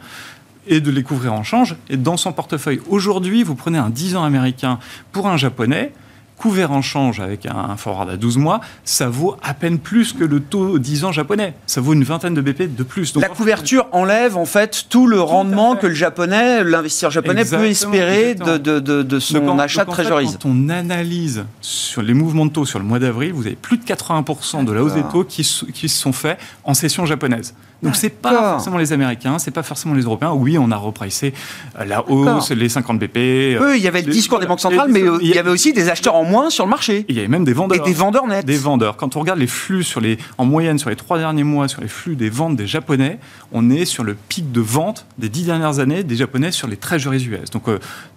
et 0.68 0.80
de 0.80 0.90
les 0.90 1.02
couvrir 1.02 1.32
en 1.32 1.42
change 1.42 1.76
et 1.88 1.96
dans 1.96 2.16
son 2.16 2.32
portefeuille. 2.32 2.80
Aujourd'hui, 2.88 3.42
vous 3.42 3.54
prenez 3.54 3.78
un 3.78 3.90
10 3.90 4.16
ans 4.16 4.24
américain 4.24 4.78
pour 5.12 5.26
un 5.26 5.36
japonais, 5.36 5.92
couvert 6.38 6.70
en 6.70 6.82
change 6.82 7.20
avec 7.20 7.46
un 7.46 7.76
forward 7.76 8.08
à 8.08 8.16
12 8.16 8.38
mois, 8.38 8.60
ça 8.84 9.08
vaut 9.08 9.36
à 9.42 9.54
peine 9.54 9.78
plus 9.78 10.12
que 10.12 10.24
le 10.24 10.40
taux 10.40 10.78
10 10.78 11.04
ans 11.04 11.12
japonais. 11.12 11.54
Ça 11.66 11.80
vaut 11.80 11.92
une 11.92 12.04
vingtaine 12.04 12.34
de 12.34 12.40
BP 12.40 12.74
de 12.74 12.82
plus. 12.84 13.12
Donc, 13.12 13.22
la 13.22 13.28
couverture 13.28 13.86
enlève 13.92 14.36
en 14.36 14.44
fait 14.44 14.86
tout 14.88 15.06
le 15.06 15.20
rendement 15.20 15.76
que 15.76 15.86
le 15.86 15.94
japonais, 15.94 16.62
l'investisseur 16.64 17.10
japonais 17.10 17.44
peut 17.44 17.66
espérer 17.66 18.34
de, 18.34 18.56
de, 18.56 18.78
de, 19.02 19.18
son 19.18 19.58
achat 19.58 19.84
de 19.84 19.90
trésorerie. 19.90 20.26
Quand 20.26 20.48
on 20.48 20.68
analyse 20.68 21.44
sur 21.60 22.02
les 22.02 22.14
mouvements 22.14 22.46
de 22.46 22.52
taux 22.52 22.64
sur 22.64 22.78
le 22.78 22.84
mois 22.84 23.00
d'avril, 23.00 23.32
vous 23.32 23.46
avez 23.46 23.56
plus 23.56 23.78
de 23.78 23.84
80% 23.84 24.64
de 24.64 24.72
la 24.72 24.82
hausse 24.82 24.94
des 24.94 25.02
taux 25.02 25.24
qui, 25.24 25.42
qui 25.74 25.88
se 25.88 26.00
sont 26.00 26.12
faits 26.12 26.38
en 26.64 26.74
session 26.74 27.04
japonaise. 27.04 27.54
Donc 27.82 27.96
c'est 27.96 28.10
pas 28.10 28.52
forcément 28.52 28.78
les 28.78 28.92
Américains, 28.92 29.38
c'est 29.38 29.50
pas 29.50 29.62
forcément 29.62 29.94
les 29.94 30.02
Européens. 30.02 30.32
Oui, 30.32 30.58
on 30.58 30.70
a 30.70 30.76
repricé 30.76 31.32
euh, 31.78 31.84
la 31.84 32.08
hausse, 32.08 32.50
les 32.50 32.68
50 32.68 32.98
BP. 32.98 33.16
Oui, 33.60 33.76
il 33.76 33.82
y 33.82 33.88
avait 33.88 34.02
le 34.02 34.12
discours 34.12 34.40
des 34.40 34.46
banques 34.46 34.60
centrales, 34.60 34.90
mais 34.90 35.02
il 35.20 35.28
y 35.28 35.38
avait 35.38 35.50
aussi 35.50 35.72
des 35.72 35.88
acheteurs 35.88 36.16
en 36.16 36.24
moins 36.24 36.50
sur 36.50 36.64
le 36.64 36.70
marché. 36.70 37.04
il 37.08 37.14
y 37.14 37.18
avait 37.20 37.28
même 37.28 37.44
des 37.44 37.52
vendeurs. 37.52 37.78
Et 37.78 37.88
des 37.88 37.94
vendeurs 37.94 38.26
nets. 38.26 38.44
Des 38.44 38.56
vendeurs. 38.56 38.96
Quand 38.96 39.16
on 39.16 39.20
regarde 39.20 39.38
les 39.38 39.46
flux 39.46 39.84
sur 39.84 40.00
les, 40.00 40.18
en 40.38 40.44
moyenne 40.44 40.78
sur 40.78 40.90
les 40.90 40.96
trois 40.96 41.18
derniers 41.18 41.44
mois, 41.44 41.68
sur 41.68 41.80
les 41.80 41.88
flux 41.88 42.16
des 42.16 42.30
ventes 42.30 42.56
des 42.56 42.66
Japonais, 42.66 43.18
on 43.52 43.70
est 43.70 43.84
sur 43.84 44.02
le 44.02 44.14
pic 44.14 44.50
de 44.50 44.60
vente 44.60 45.06
des 45.18 45.28
dix 45.28 45.44
dernières 45.44 45.78
années 45.78 46.02
des 46.02 46.16
Japonais 46.16 46.50
sur 46.50 46.66
les 46.66 46.76
treasuries 46.76 47.24
US. 47.26 47.50
Donc 47.50 47.64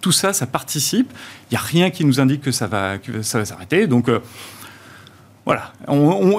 tout 0.00 0.12
ça, 0.12 0.32
ça 0.32 0.46
participe. 0.46 1.10
Il 1.50 1.54
n'y 1.54 1.58
a 1.58 1.62
rien 1.62 1.90
qui 1.90 2.04
nous 2.04 2.20
indique 2.20 2.42
que 2.42 2.52
ça 2.52 2.66
va, 2.66 2.98
que 2.98 3.22
ça 3.22 3.38
va 3.38 3.44
s'arrêter. 3.44 3.86
Donc 3.86 4.08
voilà, 5.44 5.72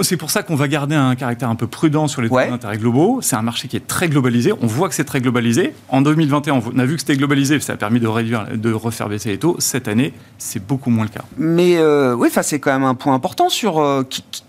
c'est 0.01 0.15
pour 0.15 0.31
ça 0.31 0.43
qu'on 0.43 0.55
va 0.55 0.67
garder 0.69 0.95
un 0.95 1.15
caractère 1.15 1.49
un 1.49 1.55
peu 1.55 1.67
prudent 1.67 2.07
sur 2.07 2.21
les 2.21 2.29
taux 2.29 2.35
d'intérêt 2.35 2.77
globaux. 2.77 3.19
C'est 3.21 3.35
un 3.35 3.41
marché 3.41 3.67
qui 3.67 3.75
est 3.75 3.85
très 3.85 4.07
globalisé. 4.07 4.53
On 4.61 4.67
voit 4.67 4.87
que 4.87 4.95
c'est 4.95 5.03
très 5.03 5.19
globalisé. 5.19 5.73
En 5.89 6.01
2021, 6.01 6.61
on 6.73 6.79
a 6.79 6.85
vu 6.85 6.95
que 6.95 7.01
c'était 7.01 7.17
globalisé, 7.17 7.59
ça 7.59 7.73
a 7.73 7.77
permis 7.77 7.99
de 7.99 8.07
réduire, 8.07 8.47
de 8.53 8.71
refaire 8.71 9.09
baisser 9.09 9.29
les 9.29 9.37
taux. 9.37 9.57
Cette 9.59 9.89
année, 9.89 10.13
c'est 10.37 10.65
beaucoup 10.65 10.89
moins 10.89 11.03
le 11.03 11.09
cas. 11.09 11.25
Mais 11.37 11.77
euh, 11.77 12.15
oui, 12.15 12.29
c'est 12.41 12.59
quand 12.59 12.71
même 12.71 12.87
un 12.87 12.95
point 12.95 13.13
important 13.13 13.49
sur 13.49 13.79
euh, 13.79 14.03
qui, 14.03 14.23
qui 14.31 14.43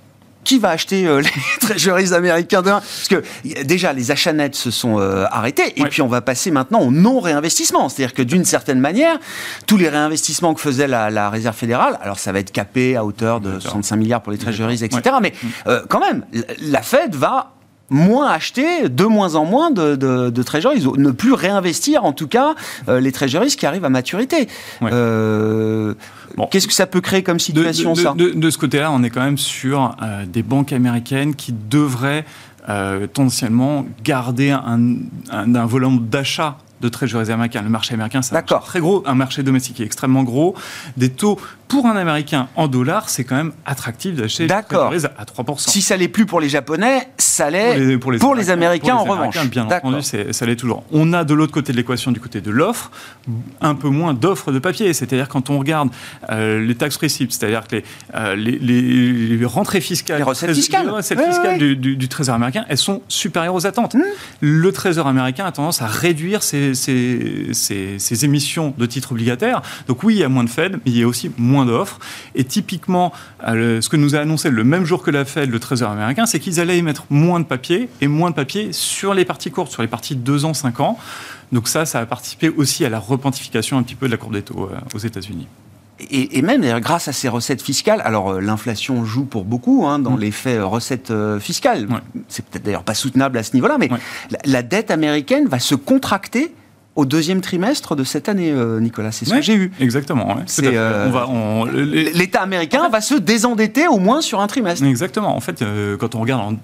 va 0.58 0.70
acheter 0.70 1.06
euh, 1.06 1.20
les 1.22 1.58
treasuries 1.60 2.12
américains 2.12 2.62
demain? 2.62 2.80
Parce 2.80 3.08
que 3.08 3.62
déjà, 3.62 3.92
les 3.92 4.10
achats 4.10 4.32
nets 4.32 4.54
se 4.54 4.70
sont 4.70 4.98
euh, 4.98 5.24
arrêtés. 5.30 5.72
Et 5.80 5.84
puis, 5.84 6.02
on 6.02 6.08
va 6.08 6.20
passer 6.20 6.50
maintenant 6.50 6.80
au 6.80 6.90
non-réinvestissement. 6.90 7.88
C'est-à-dire 7.88 8.14
que 8.14 8.22
d'une 8.22 8.44
certaine 8.44 8.80
manière, 8.80 9.18
tous 9.66 9.76
les 9.76 9.88
réinvestissements 9.88 10.54
que 10.54 10.60
faisait 10.60 10.88
la, 10.88 11.30
Réserve 11.30 11.56
fédérale, 11.56 11.98
alors 12.02 12.18
ça 12.18 12.32
va 12.32 12.38
être 12.38 12.52
capé 12.52 12.96
à 12.96 13.04
hauteur 13.04 13.40
de 13.40 13.58
65 13.58 13.96
milliards 13.96 14.20
pour 14.20 14.30
les 14.30 14.38
treasuries, 14.38 14.84
etc. 14.84 15.16
Mais 15.22 15.32
euh, 15.66 15.82
quand 15.88 16.00
même, 16.00 16.24
la 16.60 16.82
Fed 16.82 17.14
va 17.14 17.53
moins 17.94 18.28
acheter, 18.28 18.88
de 18.88 19.04
moins 19.04 19.34
en 19.34 19.44
moins 19.44 19.70
de, 19.70 19.96
de, 19.96 20.30
de 20.30 20.42
treasuries, 20.42 20.84
ne 20.96 21.10
plus 21.10 21.32
réinvestir 21.32 22.04
en 22.04 22.12
tout 22.12 22.28
cas 22.28 22.54
les 22.88 23.12
treasuries 23.12 23.54
qui 23.56 23.66
arrivent 23.66 23.84
à 23.84 23.90
maturité. 23.90 24.48
Qu'est-ce 26.50 26.66
que 26.66 26.72
ça 26.72 26.86
peut 26.86 27.00
créer 27.00 27.22
comme 27.22 27.38
situation, 27.38 27.92
de, 27.92 27.98
ça 27.98 28.14
de, 28.14 28.50
ce 28.50 28.58
côté-là, 28.58 28.90
on 28.90 29.02
est 29.02 29.10
quand 29.10 29.22
même 29.22 29.38
sur 29.38 29.96
euh, 30.02 30.24
des 30.26 30.42
banques 30.42 30.72
américaines 30.72 31.34
qui 31.34 31.52
devraient 31.52 32.24
euh, 32.68 33.00
potentiellement 33.00 33.86
garder 34.02 34.50
un, 34.50 34.80
un, 35.30 35.54
un 35.54 35.66
volume 35.66 36.06
d'achat 36.08 36.58
de 36.80 36.88
treasuries 36.88 37.30
américains. 37.30 37.62
Le 37.62 37.68
marché 37.68 37.94
américain, 37.94 38.20
c'est 38.22 38.40
très 38.42 38.80
gros, 38.80 39.02
un 39.06 39.14
marché 39.14 39.42
domestique 39.42 39.76
qui 39.76 39.82
est 39.82 39.86
extrêmement 39.86 40.22
gros. 40.22 40.54
Des 40.96 41.10
taux 41.10 41.38
pour 41.68 41.86
un 41.86 41.96
Américain 41.96 42.48
en 42.56 42.68
dollars, 42.68 43.08
c'est 43.08 43.24
quand 43.24 43.36
même 43.36 43.52
attractif 43.66 44.14
d'acheter 44.14 44.46
des 44.46 44.54
treasuries 44.68 45.04
à 45.18 45.24
3%. 45.24 45.58
Si 45.58 45.82
ça 45.82 45.96
l'est 45.96 46.08
plus 46.08 46.26
pour 46.26 46.40
les 46.40 46.48
Japonais, 46.48 47.08
ça 47.18 47.50
l'est 47.50 47.98
pour 47.98 48.12
les, 48.12 48.50
Américains, 48.50 48.96
en 48.96 49.04
revanche. 49.04 49.36
Bien 49.48 49.66
entendu, 49.66 50.02
ça 50.02 50.46
l'est 50.46 50.56
toujours. 50.56 50.84
On 50.92 51.12
a 51.12 51.24
de 51.24 51.34
l'autre 51.34 51.52
côté 51.52 51.72
de 51.72 51.76
l'équation, 51.76 52.12
du 52.12 52.20
côté 52.20 52.40
de 52.40 52.50
l'offre, 52.50 52.90
un 53.60 53.74
peu 53.74 53.88
moins 53.88 54.14
d'offres 54.14 54.52
de 54.52 54.58
papier. 54.58 54.92
C'est-à-dire 54.92 55.28
quand 55.28 55.50
on 55.50 55.58
regarde 55.58 55.90
euh, 56.30 56.64
les 56.64 56.74
tax 56.74 56.96
receipts, 56.96 57.32
c'est-à-dire 57.32 57.66
que 57.66 57.76
les, 57.76 57.84
euh, 58.14 58.36
les, 58.36 59.44
rentrées 59.44 59.80
fiscales, 59.80 60.18
les 60.18 60.22
recettes 60.22 60.54
fiscales, 60.54 60.88
Du, 61.58 62.08
Trésor 62.08 62.34
américain, 62.34 62.64
elles 62.68 62.78
sont 62.78 63.02
supérieures 63.08 63.54
aux 63.54 63.66
attentes. 63.66 63.94
Mmh. 63.94 64.02
Le 64.40 64.72
Trésor 64.72 65.06
américain 65.06 65.46
a 65.46 65.52
tendance 65.52 65.82
à 65.82 65.86
réduire 65.86 66.42
ses 66.42 66.74
ces, 67.52 68.24
émissions 68.24 68.74
de 68.76 68.86
titres 68.86 69.12
obligataires. 69.12 69.62
Donc 69.88 70.02
oui, 70.02 70.14
il 70.14 70.18
y 70.20 70.24
a 70.24 70.28
moins 70.28 70.44
de 70.44 70.50
Fed, 70.50 70.72
mais 70.72 70.92
il 70.92 70.98
y 70.98 71.02
a 71.02 71.08
aussi 71.08 71.30
moins 71.36 71.53
d'offres. 71.64 72.00
Et 72.34 72.44
typiquement, 72.44 73.12
euh, 73.46 73.80
ce 73.80 73.88
que 73.88 73.96
nous 73.96 74.16
a 74.16 74.18
annoncé 74.18 74.50
le 74.50 74.64
même 74.64 74.84
jour 74.84 75.02
que 75.02 75.10
la 75.10 75.24
Fed, 75.24 75.50
le 75.50 75.60
Trésor 75.60 75.90
américain, 75.90 76.26
c'est 76.26 76.40
qu'ils 76.40 76.60
allaient 76.60 76.78
émettre 76.78 77.04
moins 77.10 77.40
de 77.40 77.44
papier 77.44 77.88
et 78.00 78.08
moins 78.08 78.30
de 78.30 78.34
papier 78.34 78.72
sur 78.72 79.14
les 79.14 79.24
parties 79.24 79.50
courtes, 79.50 79.70
sur 79.70 79.82
les 79.82 79.88
parties 79.88 80.16
de 80.16 80.20
2 80.20 80.44
ans, 80.44 80.54
5 80.54 80.80
ans. 80.80 80.98
Donc 81.52 81.68
ça, 81.68 81.86
ça 81.86 82.00
a 82.00 82.06
participé 82.06 82.48
aussi 82.48 82.84
à 82.84 82.88
la 82.88 82.98
repentification 82.98 83.78
un 83.78 83.82
petit 83.84 83.94
peu 83.94 84.06
de 84.06 84.10
la 84.10 84.16
courbe 84.16 84.34
des 84.34 84.42
taux 84.42 84.68
euh, 84.72 84.76
aux 84.94 84.98
États-Unis. 84.98 85.46
Et, 86.10 86.42
même 86.42 86.80
grâce 86.80 87.06
à 87.06 87.12
ces 87.12 87.28
recettes 87.28 87.62
fiscales, 87.62 88.02
alors 88.04 88.32
euh, 88.32 88.40
l'inflation 88.40 89.04
joue 89.04 89.24
pour 89.24 89.44
beaucoup 89.44 89.86
hein, 89.86 90.00
dans 90.00 90.16
mm. 90.16 90.20
l'effet 90.20 90.60
recettes 90.60 91.12
fiscales. 91.38 91.86
C'est 92.26 92.44
peut-être 92.44 92.64
d'ailleurs 92.64 92.82
pas 92.82 92.94
soutenable 92.94 93.38
à 93.38 93.44
ce 93.44 93.54
niveau-là, 93.54 93.76
mais 93.78 93.88
la, 94.44 94.62
dette 94.62 94.90
américaine 94.90 95.46
va 95.46 95.60
se 95.60 95.76
contracter 95.76 96.52
au 96.96 97.04
deuxième 97.04 97.40
trimestre 97.40 97.96
de 97.96 98.04
cette 98.04 98.28
année, 98.28 98.52
euh, 98.52 98.80
Nicolas. 98.80 99.12
C'est 99.12 99.24
ce 99.24 99.34
que 99.34 99.42
j'ai 99.42 99.56
eu. 99.56 99.72
Exactement. 99.80 100.38
Euh, 100.62 102.10
L'État 102.14 102.40
américain 102.40 102.88
va 102.88 103.00
se 103.00 103.14
désendetter 103.14 103.88
au 103.88 103.98
moins 103.98 104.20
sur 104.20 104.40
un 104.40 104.46
trimestre. 104.46 104.84
Exactement. 104.84 105.36
En 105.36 105.40
fait, 105.40 105.62
euh, 105.62 105.96
quand 105.96 106.14
on 106.14 106.20
regarde, 106.20 106.56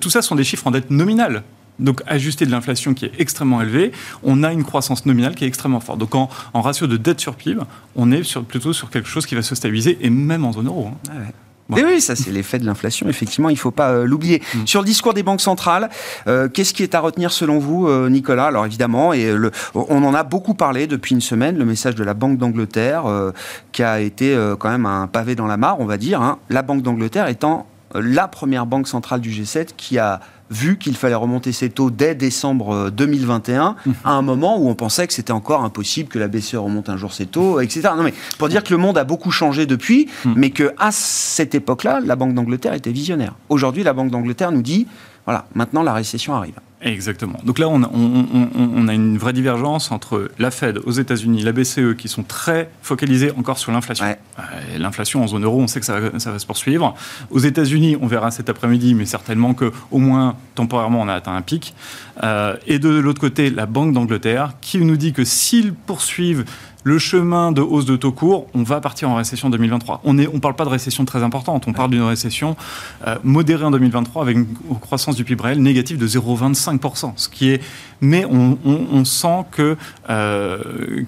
tout 0.00 0.10
ça 0.10 0.22
sont 0.22 0.34
des 0.34 0.44
chiffres 0.44 0.66
en 0.66 0.70
dette 0.70 0.90
nominale. 0.90 1.42
Donc 1.78 2.02
ajusté 2.06 2.44
de 2.44 2.50
l'inflation 2.50 2.94
qui 2.94 3.06
est 3.06 3.12
extrêmement 3.18 3.60
élevée, 3.62 3.92
on 4.22 4.42
a 4.42 4.52
une 4.52 4.62
croissance 4.62 5.06
nominale 5.06 5.34
qui 5.34 5.44
est 5.44 5.48
extrêmement 5.48 5.80
forte. 5.80 5.98
Donc 5.98 6.14
en, 6.14 6.28
ratio 6.54 6.86
de 6.86 6.96
dette 6.96 7.18
sur 7.18 7.34
PIB, 7.34 7.62
on 7.96 8.12
est 8.12 8.22
sur, 8.22 8.44
plutôt 8.44 8.72
sur 8.72 8.90
quelque 8.90 9.08
chose 9.08 9.24
qui 9.26 9.34
va 9.34 9.42
se 9.42 9.54
stabiliser, 9.54 9.98
et 10.00 10.10
même 10.10 10.44
en 10.44 10.52
zone 10.52 10.66
euro. 10.66 10.88
Hein. 10.92 11.10
Ah 11.10 11.32
oui, 11.76 12.00
ça 12.00 12.16
c'est 12.16 12.30
l'effet 12.30 12.58
de 12.58 12.66
l'inflation, 12.66 13.08
effectivement, 13.08 13.48
il 13.48 13.54
ne 13.54 13.58
faut 13.58 13.70
pas 13.70 13.90
euh, 13.90 14.04
l'oublier. 14.04 14.42
Mm. 14.54 14.66
Sur 14.66 14.80
le 14.80 14.86
discours 14.86 15.14
des 15.14 15.22
banques 15.22 15.40
centrales, 15.40 15.90
euh, 16.26 16.48
qu'est-ce 16.48 16.74
qui 16.74 16.82
est 16.82 16.94
à 16.94 17.00
retenir 17.00 17.32
selon 17.32 17.58
vous, 17.58 17.88
euh, 17.88 18.08
Nicolas? 18.08 18.46
Alors 18.46 18.66
évidemment, 18.66 19.12
et 19.12 19.32
le, 19.32 19.50
on 19.74 20.02
en 20.04 20.14
a 20.14 20.22
beaucoup 20.22 20.54
parlé 20.54 20.86
depuis 20.86 21.14
une 21.14 21.20
semaine, 21.20 21.56
le 21.56 21.64
message 21.64 21.94
de 21.94 22.04
la 22.04 22.14
Banque 22.14 22.38
d'Angleterre, 22.38 23.04
qui 23.72 23.82
a 23.82 24.00
été 24.00 24.36
quand 24.58 24.70
même 24.70 24.86
un 24.86 25.06
pavé 25.06 25.34
dans 25.34 25.46
la 25.46 25.56
mare, 25.56 25.80
on 25.80 25.84
va 25.84 25.96
dire. 25.96 26.20
Hein. 26.20 26.38
La 26.50 26.62
Banque 26.62 26.82
d'Angleterre 26.82 27.28
étant 27.28 27.66
la 27.94 28.28
première 28.28 28.66
banque 28.66 28.88
centrale 28.88 29.20
du 29.20 29.30
G7 29.30 29.68
qui 29.76 29.98
a 29.98 30.20
vu 30.52 30.78
qu'il 30.78 30.96
fallait 30.96 31.14
remonter 31.14 31.50
ses 31.52 31.70
taux 31.70 31.90
dès 31.90 32.14
décembre 32.14 32.90
2021, 32.90 33.76
euh, 33.86 33.90
mhm. 33.90 33.94
à 34.04 34.12
un 34.12 34.22
moment 34.22 34.58
où 34.58 34.68
on 34.68 34.74
pensait 34.74 35.06
que 35.06 35.14
c'était 35.14 35.32
encore 35.32 35.64
impossible 35.64 36.08
que 36.08 36.18
la 36.18 36.28
BCE 36.28 36.56
remonte 36.56 36.88
un 36.88 36.96
jour 36.96 37.12
ses 37.12 37.26
taux, 37.26 37.60
etc. 37.60 37.88
Non 37.96 38.02
mais 38.02 38.14
pour 38.38 38.48
dire 38.48 38.62
que 38.62 38.72
le 38.72 38.78
monde 38.78 38.98
a 38.98 39.04
beaucoup 39.04 39.30
changé 39.30 39.66
depuis, 39.66 40.08
mhm. 40.24 40.34
mais 40.36 40.50
que 40.50 40.72
à 40.78 40.92
cette 40.92 41.54
époque-là, 41.54 42.00
la 42.04 42.16
Banque 42.16 42.34
d'Angleterre 42.34 42.74
était 42.74 42.92
visionnaire. 42.92 43.34
Aujourd'hui, 43.48 43.82
la 43.82 43.94
Banque 43.94 44.10
d'Angleterre 44.10 44.52
nous 44.52 44.62
dit, 44.62 44.86
voilà, 45.24 45.46
maintenant 45.54 45.82
la 45.82 45.94
récession 45.94 46.34
arrive. 46.34 46.54
Exactement. 46.84 47.38
Donc 47.44 47.60
là, 47.60 47.68
on 47.68 47.82
a, 48.88 48.92
une 48.92 49.16
vraie 49.16 49.32
divergence 49.32 49.92
entre 49.92 50.30
la 50.40 50.50
Fed 50.50 50.78
aux 50.84 50.90
États-Unis, 50.90 51.42
la 51.42 51.52
BCE, 51.52 51.94
qui 51.96 52.08
sont 52.08 52.24
très 52.24 52.70
focalisés 52.82 53.30
encore 53.38 53.58
sur 53.58 53.70
l'inflation. 53.70 54.04
Euh, 54.04 54.42
l'inflation 54.78 55.22
en 55.22 55.28
zone 55.28 55.44
euro, 55.44 55.60
on 55.60 55.68
sait 55.68 55.78
que 55.78 55.86
ça 55.86 56.00
va, 56.00 56.18
ça 56.18 56.32
va 56.32 56.40
se 56.40 56.46
poursuivre. 56.46 56.94
Aux 57.30 57.38
États-Unis, 57.38 57.96
on 58.00 58.08
verra 58.08 58.32
cet 58.32 58.48
après-midi, 58.48 58.94
mais 58.94 59.06
certainement 59.06 59.54
qu'au 59.54 59.72
moins 59.92 60.36
temporairement, 60.56 61.02
on 61.02 61.08
a 61.08 61.14
atteint 61.14 61.36
un 61.36 61.42
pic. 61.42 61.72
Euh, 62.24 62.56
et 62.66 62.80
de 62.80 62.88
l'autre 62.88 63.20
côté, 63.20 63.50
la 63.50 63.66
Banque 63.66 63.92
d'Angleterre, 63.92 64.54
qui 64.60 64.78
nous 64.78 64.96
dit 64.96 65.12
que 65.12 65.24
s'ils 65.24 65.72
poursuivent 65.74 66.44
le 66.84 66.98
chemin 66.98 67.52
de 67.52 67.60
hausse 67.60 67.84
de 67.84 67.96
taux 67.96 68.12
court, 68.12 68.46
on 68.54 68.62
va 68.62 68.80
partir 68.80 69.10
en 69.10 69.16
récession 69.16 69.50
2023. 69.50 70.00
On 70.04 70.14
ne 70.14 70.26
parle 70.26 70.54
pas 70.54 70.64
de 70.64 70.70
récession 70.70 71.04
très 71.04 71.22
importante, 71.22 71.64
on 71.68 71.72
parle 71.72 71.90
d'une 71.90 72.02
récession 72.02 72.56
euh, 73.06 73.16
modérée 73.22 73.64
en 73.64 73.70
2023 73.70 74.22
avec 74.22 74.36
une 74.36 74.46
croissance 74.80 75.16
du 75.16 75.24
PIB 75.24 75.42
réel 75.42 75.62
négative 75.62 75.98
de 75.98 76.06
0,25%. 76.06 77.12
Ce 77.16 77.28
qui 77.28 77.50
est, 77.50 77.62
mais 78.00 78.24
on, 78.24 79.04
sent 79.04 79.44
que 79.50 79.76
euh, 80.10 80.58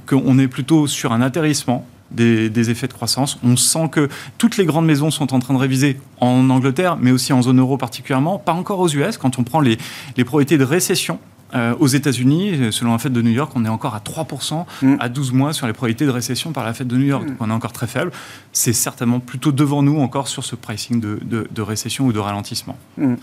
qu'on 0.07 0.39
est 0.39 0.49
plutôt 0.49 0.87
sur 0.87 1.13
un 1.13 1.21
atterrissement 1.21 1.87
des, 2.11 2.71
effets 2.71 2.87
de 2.87 2.93
croissance. 2.93 3.39
On 3.45 3.57
sent 3.57 3.89
que 3.91 4.09
toutes 4.39 4.57
les 4.57 4.65
grandes 4.65 4.87
maisons 4.87 5.11
sont 5.11 5.35
en 5.35 5.39
train 5.39 5.55
de 5.55 5.59
réviser 5.59 5.99
en 6.21 6.49
Angleterre, 6.51 6.97
mais 7.01 7.11
aussi 7.11 7.33
en 7.33 7.43
zone 7.43 7.59
euro 7.59 7.77
particulièrement, 7.77 8.39
pas 8.39 8.53
encore 8.53 8.81
aux 8.81 8.89
US. 8.89 9.19
Quand 9.19 9.39
on 9.39 9.43
prend 9.43 9.61
les, 9.61 9.79
les 10.17 10.25
probabilités 10.25 10.59
de 10.59 10.65
récession, 10.65 11.19
euh, 11.55 11.75
aux 11.79 11.87
États-Unis, 11.87 12.73
selon 12.73 12.93
la 12.93 12.99
fête 12.99 13.13
de 13.13 13.23
New 13.23 13.31
York, 13.31 13.53
on 13.55 13.65
est 13.65 13.69
encore 13.69 13.95
à 13.95 14.01
3% 14.01 14.65
mm. 14.83 14.97
à 14.99 15.09
12 15.09 15.33
mois 15.33 15.53
sur 15.53 15.67
les 15.67 15.73
probabilités 15.73 16.07
de 16.07 16.11
récession 16.11 16.53
par 16.53 16.65
la 16.65 16.75
fête 16.75 16.89
de 16.89 16.97
New 16.97 17.07
York. 17.07 17.25
Mm. 17.25 17.29
Donc 17.29 17.37
on 17.41 17.51
est 17.51 17.53
encore 17.53 17.73
très 17.73 17.87
faible. 17.87 18.11
C'est 18.53 18.73
certainement 18.73 19.21
plutôt 19.21 19.53
devant 19.53 19.83
nous 19.83 19.99
encore 20.01 20.29
sur 20.29 20.45
ce 20.45 20.57
pricing 20.57 21.01
de, 21.01 21.63
récession 21.63 22.07
ou 22.07 22.13
de 22.13 22.19
ralentissement. 22.19 22.77
Mm. 22.97 23.15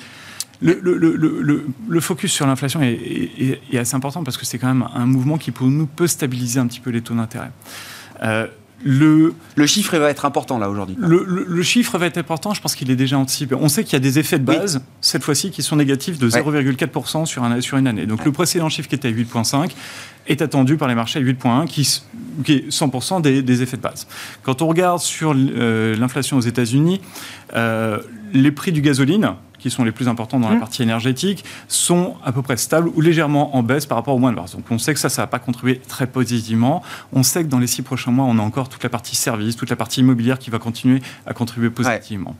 Le, 0.61 1.99
focus 1.99 2.31
sur 2.31 2.45
l'inflation 2.45 2.81
est, 2.81 3.59
assez 3.77 3.95
important 3.95 4.23
parce 4.23 4.37
que 4.37 4.45
c'est 4.45 4.59
quand 4.59 4.67
même 4.67 4.87
un 4.93 5.05
mouvement 5.05 5.37
qui 5.37 5.51
pour 5.51 5.67
nous 5.67 5.87
peut 5.87 6.07
stabiliser 6.07 6.59
un 6.59 6.67
petit 6.67 6.79
peu 6.79 6.91
les 6.91 7.01
taux 7.01 7.15
d'intérêt. 7.15 7.51
Euh, 8.23 8.47
le, 8.83 9.33
le, 9.55 9.65
chiffre 9.65 9.97
va 9.97 10.09
être 10.09 10.25
important 10.25 10.57
là 10.57 10.69
aujourd'hui. 10.69 10.95
Le, 10.99 11.61
chiffre 11.63 11.97
va 11.97 12.05
être 12.07 12.17
important, 12.17 12.53
je 12.53 12.61
pense 12.61 12.75
qu'il 12.75 12.89
est 12.89 12.95
déjà 12.95 13.17
anticipé. 13.17 13.55
On 13.55 13.67
sait 13.67 13.83
qu'il 13.83 13.93
y 13.93 13.95
a 13.95 13.99
des 13.99 14.19
effets 14.19 14.39
de 14.39 14.43
base, 14.43 14.81
cette 15.01 15.23
fois-ci, 15.23 15.51
qui 15.51 15.61
sont 15.61 15.75
négatifs 15.75 16.17
de 16.17 16.29
0,4% 16.29 17.25
sur, 17.25 17.43
un, 17.43 17.61
sur 17.61 17.77
une 17.77 17.87
année. 17.87 18.05
Donc 18.05 18.25
le 18.25 18.31
précédent 18.31 18.69
chiffre 18.69 18.89
qui 18.89 18.95
était 18.95 19.09
à 19.09 19.11
8,5 19.11 19.71
est 20.27 20.41
attendu 20.41 20.77
par 20.77 20.87
les 20.87 20.95
marchés 20.95 21.19
à 21.19 21.21
8,1, 21.21 21.67
qui, 21.67 22.01
qui, 22.43 22.53
est 22.53 22.69
100% 22.69 23.21
des, 23.21 23.61
effets 23.61 23.77
de 23.77 23.81
base. 23.81 24.07
Quand 24.43 24.61
on 24.61 24.67
regarde 24.67 24.99
sur 24.99 25.33
euh, 25.35 25.95
l'inflation 25.95 26.37
aux 26.37 26.41
États-Unis, 26.41 27.01
euh, 27.55 27.99
les 28.33 28.51
prix 28.51 28.71
du 28.71 28.81
gasoline, 28.81 29.35
qui 29.61 29.69
sont 29.69 29.83
les 29.83 29.91
plus 29.91 30.07
importants 30.07 30.39
dans 30.39 30.49
la 30.49 30.55
mmh. 30.55 30.59
partie 30.59 30.83
énergétique, 30.83 31.45
sont 31.67 32.15
à 32.25 32.31
peu 32.31 32.41
près 32.41 32.57
stables 32.57 32.89
ou 32.93 33.01
légèrement 33.01 33.55
en 33.55 33.63
baisse 33.63 33.85
par 33.85 33.97
rapport 33.97 34.15
au 34.15 34.19
mois 34.19 34.31
de 34.31 34.35
mars. 34.35 34.55
Donc 34.55 34.65
on 34.69 34.79
sait 34.79 34.93
que 34.93 34.99
ça, 34.99 35.09
ça 35.09 35.21
va 35.21 35.27
pas 35.27 35.39
contribuer 35.39 35.79
très 35.87 36.07
positivement. 36.07 36.81
On 37.13 37.23
sait 37.23 37.43
que 37.43 37.49
dans 37.49 37.59
les 37.59 37.67
six 37.67 37.81
prochains 37.81 38.11
mois, 38.11 38.25
on 38.25 38.37
a 38.39 38.41
encore 38.41 38.69
toute 38.69 38.83
la 38.83 38.89
partie 38.89 39.15
service, 39.15 39.55
toute 39.55 39.69
la 39.69 39.75
partie 39.75 40.01
immobilière 40.01 40.39
qui 40.39 40.49
va 40.49 40.59
continuer 40.59 41.01
à 41.25 41.33
contribuer 41.33 41.69
positivement. 41.69 42.35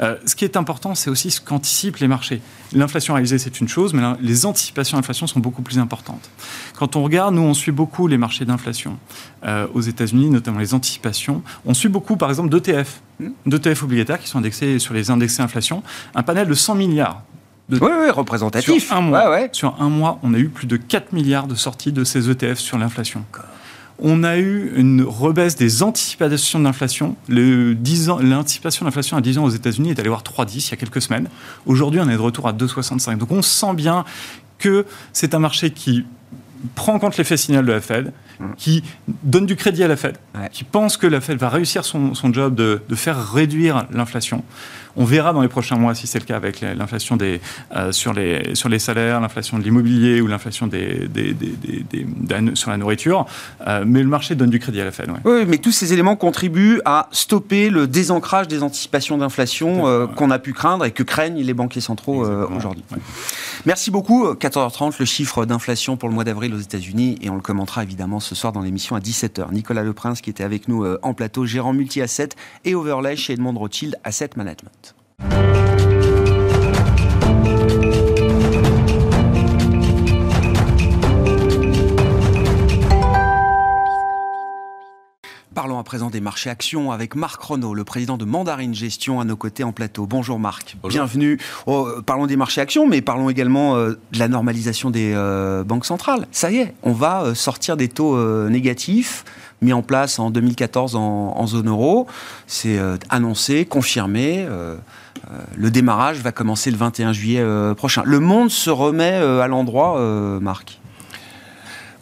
Euh, 0.00 0.16
ce 0.26 0.34
qui 0.34 0.44
est 0.44 0.56
important, 0.56 0.94
c'est 0.94 1.10
aussi 1.10 1.30
ce 1.30 1.40
qu'anticipent 1.40 1.98
les 1.98 2.08
marchés. 2.08 2.40
L'inflation 2.72 3.14
réalisée, 3.14 3.38
c'est 3.38 3.60
une 3.60 3.68
chose, 3.68 3.94
mais 3.94 4.02
les 4.20 4.46
anticipations 4.46 4.96
d'inflation 4.96 5.26
sont 5.26 5.40
beaucoup 5.40 5.62
plus 5.62 5.78
importantes. 5.78 6.30
Quand 6.76 6.96
on 6.96 7.02
regarde, 7.02 7.34
nous, 7.34 7.42
on 7.42 7.54
suit 7.54 7.72
beaucoup 7.72 8.06
les 8.06 8.18
marchés 8.18 8.44
d'inflation 8.44 8.98
euh, 9.44 9.66
aux 9.74 9.80
États-Unis, 9.80 10.30
notamment 10.30 10.58
les 10.58 10.74
anticipations. 10.74 11.42
On 11.66 11.74
suit 11.74 11.88
beaucoup, 11.88 12.16
par 12.16 12.30
exemple, 12.30 12.48
d'ETF, 12.48 13.00
d'ETF 13.46 13.82
obligataires 13.82 14.18
qui 14.18 14.28
sont 14.28 14.38
indexés 14.38 14.78
sur 14.78 14.94
les 14.94 15.10
indexés 15.10 15.42
inflation. 15.42 15.82
Un 16.14 16.22
panel 16.22 16.48
de 16.48 16.54
100 16.54 16.74
milliards 16.76 17.22
de... 17.68 17.78
Oui, 17.78 17.90
oui, 17.98 18.10
représentatif. 18.10 18.86
Sur 18.86 18.96
un, 18.96 19.00
mois, 19.00 19.48
sur 19.52 19.80
un 19.80 19.88
mois, 19.88 20.18
on 20.22 20.34
a 20.34 20.38
eu 20.38 20.48
plus 20.48 20.66
de 20.66 20.76
4 20.76 21.12
milliards 21.12 21.46
de 21.46 21.54
sorties 21.54 21.92
de 21.92 22.04
ces 22.04 22.30
ETF 22.30 22.58
sur 22.58 22.78
l'inflation. 22.78 23.24
On 23.98 24.24
a 24.24 24.38
eu 24.38 24.72
une 24.76 25.02
rebaisse 25.02 25.56
des 25.56 25.82
anticipations 25.82 26.60
d'inflation. 26.60 27.16
L'anticipation 27.28 28.84
d'inflation 28.84 29.16
à 29.16 29.20
10 29.20 29.38
ans 29.38 29.44
aux 29.44 29.50
États-Unis 29.50 29.90
est 29.90 29.98
allée 29.98 30.08
voir 30.08 30.22
3,10 30.22 30.68
il 30.68 30.70
y 30.70 30.74
a 30.74 30.76
quelques 30.76 31.00
semaines. 31.02 31.28
Aujourd'hui, 31.66 32.00
on 32.00 32.08
est 32.08 32.16
de 32.16 32.20
retour 32.20 32.48
à 32.48 32.52
2,65. 32.52 33.18
Donc 33.18 33.30
on 33.30 33.42
sent 33.42 33.74
bien 33.74 34.04
que 34.58 34.84
c'est 35.12 35.34
un 35.34 35.38
marché 35.38 35.70
qui 35.70 36.04
prend 36.74 36.94
en 36.94 36.98
compte 36.98 37.16
l'effet 37.16 37.36
signal 37.36 37.64
de 37.64 37.72
la 37.72 37.80
Fed, 37.80 38.12
mm. 38.40 38.44
qui 38.56 38.82
donne 39.22 39.46
du 39.46 39.56
crédit 39.56 39.82
à 39.82 39.88
la 39.88 39.96
Fed, 39.96 40.16
qui 40.52 40.64
pense 40.64 40.96
que 40.96 41.06
la 41.06 41.20
Fed 41.20 41.38
va 41.38 41.48
réussir 41.48 41.84
son, 41.84 42.14
job 42.32 42.54
de, 42.54 42.80
faire 42.94 43.32
réduire 43.32 43.86
l'inflation. 43.92 44.44
On 44.96 45.04
verra 45.04 45.32
dans 45.32 45.42
les 45.42 45.48
prochains 45.48 45.76
mois 45.76 45.94
si 45.94 46.06
c'est 46.06 46.20
le 46.20 46.24
cas 46.24 46.36
avec 46.36 46.60
l'inflation 46.60 47.16
des, 47.16 47.40
euh, 47.74 47.90
sur, 47.90 48.12
les, 48.12 48.54
sur 48.54 48.68
les 48.68 48.78
salaires, 48.78 49.20
l'inflation 49.20 49.58
de 49.58 49.64
l'immobilier 49.64 50.20
ou 50.20 50.28
l'inflation 50.28 50.68
des, 50.68 51.08
des, 51.08 51.34
sur 52.54 52.70
la 52.70 52.76
nourriture. 52.76 53.26
Euh, 53.66 53.84
mais 53.84 54.02
le 54.02 54.08
marché 54.08 54.36
donne 54.36 54.50
du 54.50 54.60
crédit 54.60 54.80
à 54.80 54.84
la 54.84 54.92
Fed. 54.92 55.10
Oui, 55.24 55.44
mais 55.48 55.58
tous 55.58 55.72
ces 55.72 55.92
éléments 55.92 56.14
contribuent 56.16 56.80
à 56.84 57.08
stopper 57.10 57.70
le 57.70 57.88
désancrage 57.88 58.46
des 58.46 58.62
anticipations 58.62 59.18
d'inflation 59.18 59.88
euh, 59.88 60.06
qu'on 60.06 60.30
a 60.30 60.38
pu 60.38 60.52
craindre 60.52 60.84
et 60.84 60.92
que 60.92 61.02
craignent 61.02 61.42
les 61.42 61.54
banquiers 61.54 61.80
centraux 61.80 62.24
aujourd'hui. 62.24 62.84
Merci 63.66 63.90
beaucoup. 63.90 64.26
14h30, 64.26 64.96
le 64.98 65.04
chiffre 65.06 65.46
d'inflation 65.46 65.96
pour 65.96 66.08
le 66.08 66.14
mois 66.14 66.24
d'avril 66.24 66.52
aux 66.54 66.58
États-Unis 66.58 67.18
et 67.22 67.30
on 67.30 67.34
le 67.34 67.40
commentera 67.40 67.82
évidemment 67.82 68.20
ce 68.20 68.34
soir 68.34 68.52
dans 68.52 68.60
l'émission 68.60 68.94
à 68.94 69.00
17h. 69.00 69.52
Nicolas 69.52 69.82
Leprince 69.82 70.20
qui 70.20 70.30
était 70.30 70.44
avec 70.44 70.68
nous 70.68 70.84
en 71.02 71.14
plateau, 71.14 71.46
gérant 71.46 71.72
multi-asset 71.72 72.30
et 72.64 72.74
overlay 72.74 73.16
chez 73.16 73.32
Edmond 73.32 73.58
Rothschild 73.58 73.96
Asset 74.04 74.30
Management. 74.36 74.94
À 85.84 85.92
présent 85.94 86.08
des 86.08 86.22
marchés 86.22 86.48
actions 86.48 86.92
avec 86.92 87.14
Marc 87.14 87.42
Renault, 87.42 87.74
le 87.74 87.84
président 87.84 88.16
de 88.16 88.24
Mandarine 88.24 88.74
Gestion, 88.74 89.20
à 89.20 89.24
nos 89.26 89.36
côtés 89.36 89.64
en 89.64 89.72
plateau. 89.72 90.06
Bonjour 90.06 90.38
Marc, 90.38 90.78
bienvenue. 90.88 91.38
Oh, 91.66 91.86
parlons 92.06 92.26
des 92.26 92.36
marchés 92.36 92.62
actions, 92.62 92.88
mais 92.88 93.02
parlons 93.02 93.28
également 93.28 93.76
euh, 93.76 93.90
de 94.12 94.18
la 94.18 94.28
normalisation 94.28 94.88
des 94.88 95.12
euh, 95.14 95.62
banques 95.62 95.84
centrales. 95.84 96.26
Ça 96.32 96.50
y 96.50 96.56
est, 96.56 96.74
on 96.84 96.92
va 96.92 97.24
euh, 97.24 97.34
sortir 97.34 97.76
des 97.76 97.88
taux 97.88 98.18
négatifs 98.48 99.26
mis 99.60 99.74
en 99.74 99.82
place 99.82 100.18
en 100.18 100.30
2014 100.30 100.96
en 100.96 101.46
zone 101.46 101.68
euro. 101.68 102.06
C'est 102.46 102.78
annoncé, 103.10 103.66
confirmé. 103.66 104.46
Le 105.56 105.70
démarrage 105.70 106.18
va 106.20 106.32
commencer 106.32 106.70
le 106.70 106.76
21 106.76 107.12
juillet 107.12 107.44
prochain. 107.74 108.02
Le 108.04 108.20
monde 108.20 108.50
se 108.50 108.70
remet 108.70 109.12
à 109.12 109.48
l'endroit, 109.48 109.98
Marc 110.40 110.80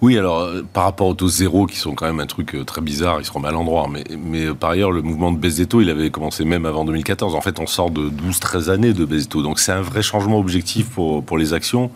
oui, 0.02 0.18
alors 0.18 0.48
par 0.72 0.84
rapport 0.84 1.06
aux 1.06 1.14
taux 1.14 1.28
zéro, 1.28 1.66
qui 1.66 1.76
sont 1.76 1.94
quand 1.94 2.06
même 2.06 2.20
un 2.20 2.26
truc 2.26 2.56
très 2.66 2.80
bizarre, 2.80 3.20
ils 3.20 3.24
se 3.24 3.32
remettent 3.32 3.50
à 3.50 3.52
l'endroit. 3.52 3.88
Mais, 3.90 4.04
mais 4.18 4.52
par 4.52 4.70
ailleurs, 4.70 4.90
le 4.90 5.00
mouvement 5.00 5.32
de 5.32 5.38
baisse 5.38 5.56
des 5.56 5.66
taux, 5.66 5.80
il 5.80 5.88
avait 5.88 6.10
commencé 6.10 6.44
même 6.44 6.66
avant 6.66 6.84
2014. 6.84 7.34
En 7.34 7.40
fait, 7.40 7.58
on 7.60 7.66
sort 7.66 7.90
de 7.90 8.10
12-13 8.10 8.68
années 8.70 8.92
de 8.92 9.04
baisse 9.04 9.22
des 9.22 9.28
taux. 9.28 9.42
Donc 9.42 9.58
c'est 9.58 9.72
un 9.72 9.80
vrai 9.80 10.02
changement 10.02 10.38
objectif 10.38 10.90
pour, 10.90 11.24
pour 11.24 11.38
les 11.38 11.54
actions. 11.54 11.90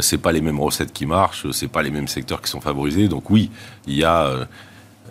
c'est 0.00 0.18
pas 0.18 0.32
les 0.32 0.40
mêmes 0.40 0.60
recettes 0.60 0.92
qui 0.92 1.04
marchent, 1.04 1.50
c'est 1.50 1.68
pas 1.68 1.82
les 1.82 1.90
mêmes 1.90 2.08
secteurs 2.08 2.40
qui 2.40 2.50
sont 2.50 2.60
favorisés. 2.60 3.08
Donc 3.08 3.30
oui, 3.30 3.50
il 3.86 3.96
y 3.96 4.04
a 4.04 4.46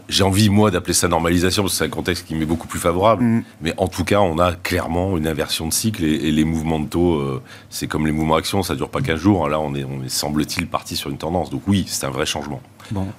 j'ai 0.07 0.23
envie, 0.23 0.49
moi, 0.49 0.71
d'appeler 0.71 0.93
ça 0.93 1.07
normalisation, 1.07 1.63
parce 1.63 1.73
que 1.73 1.77
c'est 1.79 1.85
un 1.85 1.89
contexte 1.89 2.25
qui 2.25 2.35
m'est 2.35 2.45
beaucoup 2.45 2.67
plus 2.67 2.79
favorable. 2.79 3.23
Mm. 3.23 3.43
Mais 3.61 3.73
en 3.77 3.87
tout 3.87 4.03
cas, 4.03 4.19
on 4.21 4.39
a 4.39 4.53
clairement 4.53 5.17
une 5.17 5.27
inversion 5.27 5.67
de 5.67 5.73
cycle 5.73 6.03
et, 6.03 6.31
les 6.31 6.43
mouvements 6.43 6.79
de 6.79 6.87
taux, 6.87 7.15
euh, 7.15 7.41
c'est 7.69 7.87
comme 7.87 8.05
les 8.05 8.11
mouvements 8.11 8.35
actions, 8.35 8.63
ça 8.63 8.75
dure 8.75 8.89
pas 8.89 9.01
15 9.01 9.19
jours. 9.19 9.47
Là, 9.49 9.59
on 9.59 9.75
est, 9.75 9.83
on 9.83 10.03
est 10.03 10.09
semble-t-il, 10.09 10.67
parti 10.67 10.95
sur 10.95 11.09
une 11.09 11.17
tendance. 11.17 11.49
Donc 11.49 11.63
oui, 11.67 11.85
c'est 11.87 12.05
un 12.05 12.11
vrai 12.11 12.25
changement. 12.25 12.61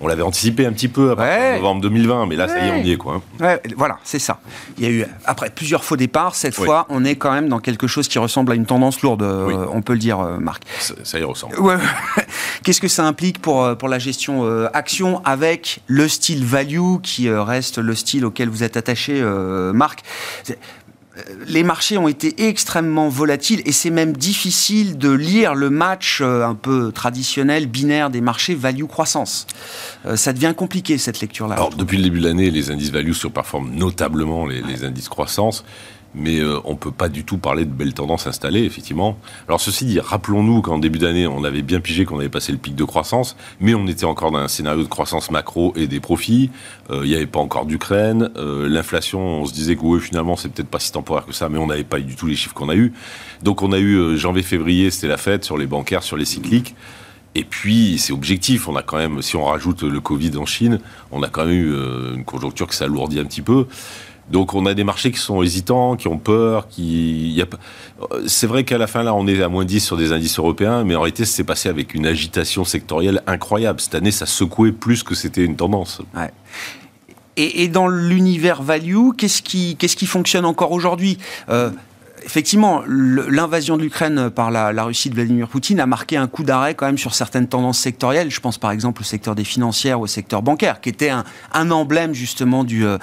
On 0.00 0.06
l'avait 0.06 0.22
anticipé 0.22 0.66
un 0.66 0.72
petit 0.72 0.88
peu 0.88 1.10
après 1.12 1.56
novembre 1.56 1.82
2020, 1.82 2.26
mais 2.26 2.36
là, 2.36 2.48
ça 2.48 2.58
y 2.58 2.68
est, 2.68 2.70
on 2.72 2.82
y 2.82 2.92
est. 2.92 2.96
Quoi. 2.96 3.22
Hein. 3.40 3.58
voilà, 3.76 3.98
c'est 4.04 4.18
ça. 4.18 4.40
Il 4.78 4.84
y 4.84 4.86
a 4.86 4.90
eu, 4.90 5.04
après 5.24 5.50
plusieurs 5.50 5.84
faux 5.84 5.96
départs, 5.96 6.34
cette 6.34 6.54
fois, 6.54 6.86
on 6.88 7.04
est 7.04 7.16
quand 7.16 7.32
même 7.32 7.48
dans 7.48 7.60
quelque 7.60 7.86
chose 7.86 8.08
qui 8.08 8.18
ressemble 8.18 8.52
à 8.52 8.54
une 8.54 8.66
tendance 8.66 9.02
lourde, 9.02 9.22
euh, 9.22 9.66
on 9.72 9.82
peut 9.82 9.92
le 9.92 9.98
dire, 9.98 10.20
euh, 10.20 10.38
Marc. 10.38 10.62
Ça, 11.02 11.18
y 11.18 11.24
ressemble. 11.24 11.56
Qu'est-ce 12.62 12.80
que 12.80 12.88
ça 12.88 13.04
implique 13.04 13.40
pour, 13.40 13.64
euh, 13.64 13.74
pour 13.74 13.88
la 13.88 13.98
gestion 13.98 14.20
action 14.72 15.22
avec 15.24 15.80
le 15.86 16.08
style 16.08 16.44
value 16.44 16.96
qui 17.02 17.30
reste 17.30 17.78
le 17.78 17.94
style 17.94 18.24
auquel 18.24 18.48
vous 18.48 18.62
êtes 18.62 18.76
attaché, 18.76 19.22
Marc? 19.74 20.02
Les 21.46 21.62
marchés 21.62 21.98
ont 21.98 22.08
été 22.08 22.46
extrêmement 22.46 23.08
volatiles 23.08 23.62
et 23.64 23.72
c'est 23.72 23.90
même 23.90 24.12
difficile 24.12 24.96
de 24.96 25.10
lire 25.10 25.54
le 25.54 25.68
match 25.68 26.20
euh, 26.20 26.46
un 26.46 26.54
peu 26.54 26.92
traditionnel, 26.92 27.66
binaire 27.66 28.10
des 28.10 28.20
marchés 28.20 28.54
value-croissance. 28.54 29.46
Euh, 30.06 30.16
ça 30.16 30.32
devient 30.32 30.54
compliqué 30.56 30.98
cette 30.98 31.20
lecture-là. 31.20 31.56
Alors 31.56 31.70
depuis 31.70 31.96
le 31.96 32.04
début 32.04 32.20
de 32.20 32.24
l'année, 32.28 32.50
les 32.50 32.70
indices 32.70 32.92
value 32.92 33.12
surperforment 33.12 33.74
notablement 33.74 34.46
les, 34.46 34.62
les 34.62 34.84
indices 34.84 35.08
croissance 35.08 35.64
mais 36.14 36.40
euh, 36.40 36.58
on 36.64 36.72
ne 36.72 36.76
peut 36.76 36.90
pas 36.90 37.08
du 37.08 37.24
tout 37.24 37.38
parler 37.38 37.64
de 37.64 37.70
belles 37.70 37.94
tendances 37.94 38.26
installées, 38.26 38.64
effectivement. 38.64 39.18
Alors 39.46 39.60
ceci 39.60 39.84
dit, 39.84 40.00
rappelons-nous 40.00 40.62
qu'en 40.62 40.78
début 40.78 40.98
d'année, 40.98 41.26
on 41.26 41.44
avait 41.44 41.62
bien 41.62 41.80
pigé 41.80 42.04
qu'on 42.04 42.18
avait 42.18 42.28
passé 42.28 42.52
le 42.52 42.58
pic 42.58 42.74
de 42.74 42.84
croissance, 42.84 43.36
mais 43.60 43.74
on 43.74 43.86
était 43.86 44.04
encore 44.04 44.30
dans 44.30 44.38
un 44.38 44.48
scénario 44.48 44.82
de 44.82 44.88
croissance 44.88 45.30
macro 45.30 45.72
et 45.76 45.86
des 45.86 46.00
profits. 46.00 46.50
Euh, 46.90 47.02
il 47.04 47.10
n'y 47.10 47.14
avait 47.14 47.26
pas 47.26 47.40
encore 47.40 47.66
d'Ukraine. 47.66 48.30
Euh, 48.36 48.68
l'inflation, 48.68 49.20
on 49.20 49.46
se 49.46 49.52
disait 49.52 49.76
que 49.76 49.82
oui, 49.82 50.00
finalement, 50.00 50.36
c'est 50.36 50.48
peut-être 50.48 50.68
pas 50.68 50.80
si 50.80 50.92
temporaire 50.92 51.26
que 51.26 51.32
ça, 51.32 51.48
mais 51.48 51.58
on 51.58 51.66
n'avait 51.66 51.84
pas 51.84 52.00
eu 52.00 52.04
du 52.04 52.16
tout 52.16 52.26
les 52.26 52.36
chiffres 52.36 52.54
qu'on 52.54 52.68
a 52.68 52.74
eu. 52.74 52.92
Donc 53.42 53.62
on 53.62 53.72
a 53.72 53.78
eu 53.78 54.16
janvier-février, 54.16 54.90
c'était 54.90 55.08
la 55.08 55.16
fête 55.16 55.44
sur 55.44 55.56
les 55.56 55.66
bancaires, 55.66 56.02
sur 56.02 56.16
les 56.16 56.24
cycliques. 56.24 56.74
Et 57.36 57.44
puis, 57.44 57.96
c'est 57.98 58.12
objectif. 58.12 58.66
On 58.66 58.74
a 58.74 58.82
quand 58.82 58.96
même, 58.96 59.22
si 59.22 59.36
on 59.36 59.44
rajoute 59.44 59.84
le 59.84 60.00
Covid 60.00 60.36
en 60.36 60.46
Chine, 60.46 60.80
on 61.12 61.22
a 61.22 61.28
quand 61.28 61.46
même 61.46 61.54
eu 61.54 61.72
une 62.16 62.24
conjoncture 62.24 62.66
qui 62.66 62.76
s'alourdit 62.76 63.20
un 63.20 63.24
petit 63.24 63.42
peu. 63.42 63.68
Donc 64.30 64.54
on 64.54 64.66
a 64.66 64.74
des 64.74 64.84
marchés 64.84 65.10
qui 65.10 65.18
sont 65.18 65.42
hésitants, 65.42 65.96
qui 65.96 66.08
ont 66.08 66.18
peur, 66.18 66.68
qui... 66.68 67.42
C'est 68.26 68.46
vrai 68.46 68.64
qu'à 68.64 68.78
la 68.78 68.86
fin, 68.86 69.02
là, 69.02 69.14
on 69.14 69.26
est 69.26 69.42
à 69.42 69.48
moins 69.48 69.64
10 69.64 69.80
sur 69.80 69.96
des 69.96 70.12
indices 70.12 70.38
européens, 70.38 70.84
mais 70.84 70.94
en 70.94 71.00
réalité, 71.00 71.24
c'est 71.24 71.44
passé 71.44 71.68
avec 71.68 71.94
une 71.94 72.06
agitation 72.06 72.64
sectorielle 72.64 73.22
incroyable. 73.26 73.80
Cette 73.80 73.94
année, 73.94 74.10
ça 74.10 74.26
secouait 74.26 74.72
plus 74.72 75.02
que 75.02 75.14
c'était 75.14 75.44
une 75.44 75.56
tendance. 75.56 76.00
Et, 77.36 77.68
dans 77.68 77.88
l'univers 77.88 78.62
value, 78.62 79.10
qu'est-ce 79.16 79.40
qui, 79.42 79.76
qu'est-ce 79.76 79.96
qui 79.96 80.06
fonctionne 80.06 80.44
encore 80.44 80.72
aujourd'hui? 80.72 81.18
Euh, 81.48 81.70
effectivement, 82.24 82.82
l'invasion 82.86 83.76
de 83.76 83.82
l'Ukraine 83.82 84.30
par 84.30 84.50
la, 84.50 84.82
Russie 84.82 85.10
de 85.10 85.14
Vladimir 85.14 85.48
Poutine 85.48 85.80
a 85.80 85.86
marqué 85.86 86.16
un 86.16 86.26
coup 86.26 86.42
d'arrêt 86.42 86.74
quand 86.74 86.86
même 86.86 86.98
sur 86.98 87.14
certaines 87.14 87.48
tendances 87.48 87.78
sectorielles. 87.78 88.30
Je 88.30 88.40
pense 88.40 88.58
par 88.58 88.70
exemple 88.70 89.02
au 89.02 89.04
secteur 89.04 89.34
des 89.34 89.44
financières 89.44 90.00
ou 90.00 90.04
au 90.04 90.06
secteur 90.06 90.42
bancaire, 90.42 90.80
qui 90.80 90.88
était 90.88 91.10
un, 91.10 91.24
emblème 91.70 92.14
justement 92.14 92.64
du, 92.64 92.84
euh, 92.84 92.98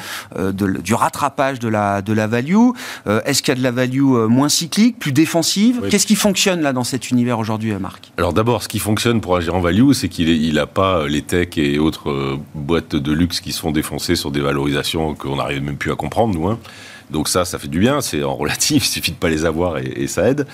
du 0.51 0.93
rattrapage 0.93 1.59
de 1.59 1.69
la, 1.69 2.01
de 2.01 2.13
la 2.13 2.27
value. 2.27 2.55
Euh, 3.07 3.21
est-ce 3.25 3.41
qu'il 3.41 3.53
y 3.53 3.57
a 3.57 3.59
de 3.59 3.63
la 3.63 3.71
value 3.71 4.13
euh, 4.13 4.27
moins 4.27 4.49
cyclique, 4.49 4.99
plus 4.99 5.11
défensive? 5.11 5.81
Qu'est-ce 5.89 6.07
qui 6.07 6.15
fonctionne 6.15 6.61
là 6.61 6.73
dans 6.73 6.83
cet 6.83 7.11
univers 7.11 7.39
aujourd'hui, 7.39 7.73
Marc? 7.79 8.11
Alors 8.17 8.33
d'abord, 8.33 8.63
ce 8.63 8.67
qui 8.67 8.79
fonctionne 8.79 9.21
pour 9.21 9.37
un 9.37 9.39
gérant 9.39 9.61
value, 9.61 9.91
c'est 9.93 10.09
qu'il 10.09 10.53
n'a 10.53 10.67
pas 10.67 11.07
les 11.07 11.21
techs 11.21 11.57
et 11.57 11.79
autres 11.79 12.37
boîtes 12.55 12.95
de 12.95 13.11
luxe 13.11 13.39
qui 13.39 13.51
se 13.51 13.59
font 13.59 13.71
défoncer 13.71 14.15
sur 14.15 14.31
des 14.31 14.41
valorisations 14.41 15.13
qu'on 15.15 15.37
n'arrive 15.37 15.61
même 15.61 15.77
plus 15.77 15.91
à 15.91 15.95
comprendre, 15.95 16.33
nous. 16.33 16.47
Hein. 16.47 16.59
Donc 17.11 17.29
ça, 17.29 17.45
ça 17.45 17.57
fait 17.59 17.67
du 17.67 17.79
bien, 17.79 18.01
c'est 18.01 18.23
en 18.23 18.35
relatif, 18.35 18.85
il 18.87 18.89
suffit 18.89 19.11
de 19.11 19.17
pas 19.17 19.29
les 19.29 19.45
avoir 19.45 19.77
et, 19.77 20.07
ça 20.07 20.29
aide. 20.29 20.45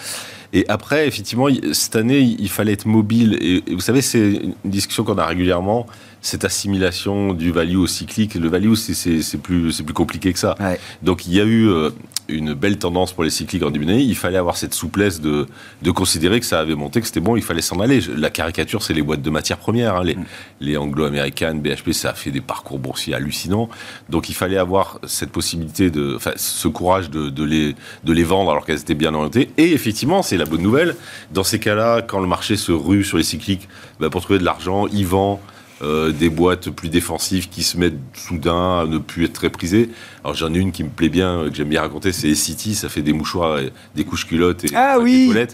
Et 0.55 0.65
après, 0.67 1.07
effectivement, 1.07 1.47
cette 1.71 1.95
année, 1.95 2.19
il 2.19 2.49
fallait 2.49 2.73
être 2.73 2.85
mobile. 2.85 3.37
Et, 3.41 3.63
vous 3.73 3.79
savez, 3.79 4.01
c'est 4.01 4.19
une 4.19 4.53
discussion 4.63 5.03
qu'on 5.03 5.17
a 5.17 5.25
régulièrement, 5.25 5.87
cette 6.21 6.45
assimilation 6.45 7.33
du 7.33 7.51
value 7.51 7.77
au 7.77 7.87
cyclique. 7.87 8.35
Le 8.35 8.49
value, 8.49 8.75
c'est 8.75 9.37
plus, 9.41 9.81
plus 9.81 9.93
compliqué 9.93 10.31
que 10.31 10.39
ça. 10.39 10.55
Donc 11.01 11.25
il 11.25 11.33
y 11.33 11.41
a 11.41 11.43
eu, 11.43 11.69
euh, 11.69 11.89
une 12.27 12.53
belle 12.53 12.77
tendance 12.77 13.13
pour 13.13 13.23
les 13.23 13.29
cycliques 13.29 13.63
en 13.63 13.71
début 13.71 13.85
d'année, 13.85 14.01
il 14.01 14.15
fallait 14.15 14.37
avoir 14.37 14.57
cette 14.57 14.73
souplesse 14.73 15.21
de, 15.21 15.47
de 15.81 15.91
considérer 15.91 16.39
que 16.39 16.45
ça 16.45 16.59
avait 16.59 16.75
monté, 16.75 17.01
que 17.01 17.07
c'était 17.07 17.19
bon, 17.19 17.35
il 17.35 17.43
fallait 17.43 17.61
s'en 17.61 17.79
aller. 17.79 17.99
La 18.15 18.29
caricature, 18.29 18.81
c'est 18.81 18.93
les 18.93 19.01
boîtes 19.01 19.21
de 19.21 19.29
matières 19.29 19.57
premières. 19.57 19.95
Hein. 19.95 20.03
Les, 20.03 20.15
mm. 20.15 20.25
les 20.61 20.77
anglo-américaines, 20.77 21.61
BHP, 21.61 21.91
ça 21.91 22.11
a 22.11 22.13
fait 22.13 22.31
des 22.31 22.41
parcours 22.41 22.79
boursiers 22.79 23.13
hallucinants. 23.13 23.69
Donc 24.09 24.29
il 24.29 24.35
fallait 24.35 24.57
avoir 24.57 24.99
cette 25.05 25.31
possibilité, 25.31 25.89
de, 25.91 26.15
enfin, 26.15 26.31
ce 26.35 26.67
courage 26.67 27.09
de, 27.09 27.29
de, 27.29 27.43
les, 27.43 27.75
de 28.03 28.13
les 28.13 28.23
vendre 28.23 28.51
alors 28.51 28.65
qu'elles 28.65 28.81
étaient 28.81 28.95
bien 28.95 29.13
orientées. 29.13 29.49
Et 29.57 29.73
effectivement, 29.73 30.21
c'est 30.21 30.37
la 30.37 30.45
bonne 30.45 30.61
nouvelle. 30.61 30.95
Dans 31.31 31.43
ces 31.43 31.59
cas-là, 31.59 32.01
quand 32.01 32.19
le 32.19 32.27
marché 32.27 32.55
se 32.55 32.71
rue 32.71 33.03
sur 33.03 33.17
les 33.17 33.23
cycliques, 33.23 33.67
bah, 33.99 34.09
pour 34.09 34.21
trouver 34.21 34.39
de 34.39 34.45
l'argent, 34.45 34.87
ils 34.87 35.07
vendent 35.07 35.39
euh, 35.83 36.11
des 36.11 36.29
boîtes 36.29 36.69
plus 36.69 36.87
défensives 36.87 37.49
qui 37.49 37.61
se 37.61 37.77
mettent 37.77 37.99
soudain 38.13 38.79
à 38.79 38.85
ne 38.85 38.99
plus 38.99 39.25
être 39.25 39.33
très 39.33 39.49
prisées. 39.49 39.89
Alors 40.23 40.33
j'en 40.33 40.53
ai 40.53 40.57
une 40.57 40.71
qui 40.71 40.83
me 40.83 40.89
plaît 40.89 41.09
bien, 41.09 41.39
euh, 41.39 41.49
que 41.49 41.55
j'aime 41.55 41.67
bien 41.67 41.81
raconter, 41.81 42.13
c'est 42.13 42.33
City, 42.35 42.73
ça 42.73 42.87
fait 42.87 43.01
des 43.01 43.11
mouchoirs, 43.11 43.59
des 43.93 44.05
couches 44.05 44.25
culottes 44.25 44.63
et 44.63 44.69
ah, 44.75 44.97
oui. 45.01 45.33
des 45.33 45.47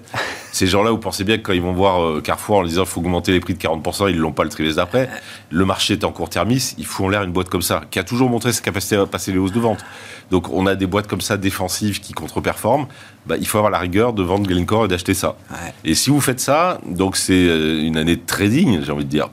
Ces 0.52 0.68
gens-là, 0.68 0.92
vous 0.92 1.00
pensez 1.00 1.24
bien 1.24 1.38
que 1.38 1.44
quand 1.44 1.54
ils 1.54 1.62
vont 1.62 1.74
voir 1.74 2.04
euh, 2.04 2.22
Carrefour 2.22 2.58
en 2.58 2.64
disant 2.64 2.84
qu'il 2.84 2.92
faut 2.92 3.00
augmenter 3.00 3.32
les 3.32 3.40
prix 3.40 3.56
de 3.56 3.60
40%, 3.60 4.10
ils 4.10 4.18
ne 4.18 4.22
l'ont 4.22 4.32
pas 4.32 4.44
le 4.44 4.50
trimestre 4.50 4.78
d'après. 4.78 5.10
Le 5.50 5.66
marché 5.66 5.94
est 5.94 6.04
en 6.04 6.12
court-termiste, 6.12 6.76
il 6.78 6.86
faut 6.86 7.06
en 7.06 7.10
l'air 7.10 7.24
une 7.24 7.32
boîte 7.32 7.50
comme 7.50 7.64
ça, 7.64 7.82
qui 7.90 7.98
a 7.98 8.04
toujours 8.04 8.30
montré 8.30 8.54
sa 8.54 8.62
capacité 8.62 8.98
à 8.98 9.08
passer 9.08 9.32
les 9.32 9.40
hausses 9.40 9.52
de 9.52 9.60
vente. 9.60 9.84
Donc 10.30 10.50
on 10.54 10.68
a 10.68 10.76
des 10.76 10.86
boîtes 10.86 11.08
comme 11.08 11.22
ça 11.22 11.38
défensives 11.38 12.02
qui 12.02 12.14
contre-performent. 12.14 12.86
Bah, 13.26 13.36
il 13.40 13.48
faut 13.48 13.58
avoir 13.58 13.72
la 13.72 13.80
rigueur 13.80 14.14
de 14.14 14.22
vendre 14.22 14.48
Glencore 14.48 14.86
et 14.86 14.88
d'acheter 14.88 15.16
ça. 15.16 15.36
Et 15.84 15.96
si 15.96 16.12
vous 16.12 16.22
faites 16.22 16.40
ça, 16.40 16.80
donc 16.86 17.18
c'est 17.18 17.46
une 17.46 17.98
année 17.98 18.16
de 18.16 18.26
trading, 18.26 18.82
j'ai 18.84 18.92
envie 18.92 19.06
de 19.06 19.10
dire 19.10 19.30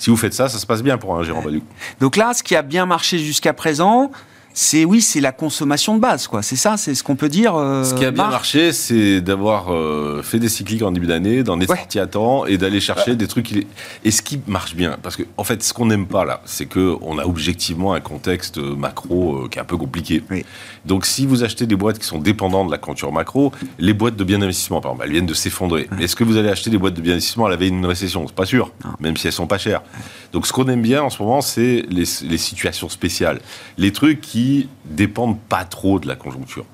si 0.00 0.08
vous 0.08 0.16
faites 0.16 0.32
ça, 0.32 0.48
ça 0.48 0.58
se 0.58 0.64
passe 0.66 0.82
bien 0.82 0.96
pour 0.96 1.14
un 1.14 1.22
gérant 1.22 1.42
value. 1.42 1.58
Donc 2.00 2.16
là, 2.16 2.32
ce 2.32 2.42
qui 2.42 2.56
a 2.56 2.62
bien 2.62 2.86
marché 2.86 3.18
jusqu'à 3.18 3.52
présent, 3.52 4.10
c'est 4.52 4.84
oui, 4.84 5.00
c'est 5.00 5.20
la 5.20 5.32
consommation 5.32 5.94
de 5.94 6.00
base, 6.00 6.26
quoi. 6.26 6.42
C'est 6.42 6.56
ça, 6.56 6.76
c'est 6.76 6.94
ce 6.94 7.04
qu'on 7.04 7.14
peut 7.14 7.28
dire. 7.28 7.54
Euh, 7.54 7.84
ce 7.84 7.94
qui 7.94 8.04
a 8.04 8.10
bien 8.10 8.28
marché, 8.28 8.72
c'est 8.72 9.20
d'avoir 9.20 9.72
euh, 9.72 10.22
fait 10.22 10.38
des 10.38 10.48
cycliques 10.48 10.82
en 10.82 10.90
début 10.90 11.06
d'année, 11.06 11.42
d'en 11.44 11.60
être 11.60 11.74
sorti 11.74 12.00
à 12.00 12.06
temps 12.06 12.46
et 12.46 12.58
d'aller 12.58 12.80
chercher 12.80 13.14
des 13.14 13.28
trucs. 13.28 13.52
Et 14.04 14.10
ce 14.10 14.22
qui 14.22 14.40
marche 14.48 14.74
bien, 14.74 14.98
parce 15.02 15.16
que 15.16 15.22
en 15.36 15.44
fait, 15.44 15.62
ce 15.62 15.72
qu'on 15.72 15.86
n'aime 15.86 16.06
pas 16.06 16.24
là, 16.24 16.42
c'est 16.46 16.66
que 16.66 16.96
on 17.00 17.18
a 17.18 17.24
objectivement 17.24 17.94
un 17.94 18.00
contexte 18.00 18.58
macro 18.58 19.44
euh, 19.44 19.48
qui 19.48 19.58
est 19.58 19.62
un 19.62 19.64
peu 19.64 19.76
compliqué. 19.76 20.22
Donc, 20.84 21.06
si 21.06 21.26
vous 21.26 21.44
achetez 21.44 21.66
des 21.66 21.76
boîtes 21.76 21.98
qui 21.98 22.06
sont 22.06 22.18
dépendantes 22.18 22.66
de 22.66 22.72
la 22.72 22.78
conjoncture 22.78 23.12
macro, 23.12 23.52
les 23.78 23.94
boîtes 23.94 24.16
de 24.16 24.24
bien 24.24 24.42
investissement, 24.42 24.80
par 24.80 24.92
exemple, 24.92 25.06
elles 25.06 25.12
viennent 25.12 25.26
de 25.26 25.34
s'effondrer. 25.34 25.88
Est-ce 26.00 26.16
que 26.16 26.24
vous 26.24 26.36
allez 26.36 26.48
acheter 26.48 26.70
des 26.70 26.78
boîtes 26.78 26.94
de 26.94 27.00
bien 27.00 27.12
investissement 27.12 27.46
à 27.46 27.50
la 27.50 27.56
veille 27.56 27.70
d'une 27.70 27.86
récession? 27.86 28.26
C'est 28.26 28.34
pas 28.34 28.46
sûr, 28.46 28.72
même 28.98 29.16
si 29.16 29.26
elles 29.26 29.32
sont 29.32 29.46
pas 29.46 29.58
chères. 29.58 29.82
Donc, 30.32 30.46
ce 30.46 30.52
qu'on 30.52 30.68
aime 30.68 30.82
bien 30.82 31.02
en 31.02 31.10
ce 31.10 31.22
moment, 31.22 31.40
c'est 31.40 31.84
les, 31.88 32.04
les 32.22 32.38
situations 32.38 32.88
spéciales, 32.88 33.40
les 33.78 33.92
trucs 33.92 34.20
qui 34.20 34.39
dépendent 34.84 35.38
pas 35.38 35.64
trop 35.64 35.98
de 35.98 36.08
la 36.08 36.16
conjoncture. 36.16 36.64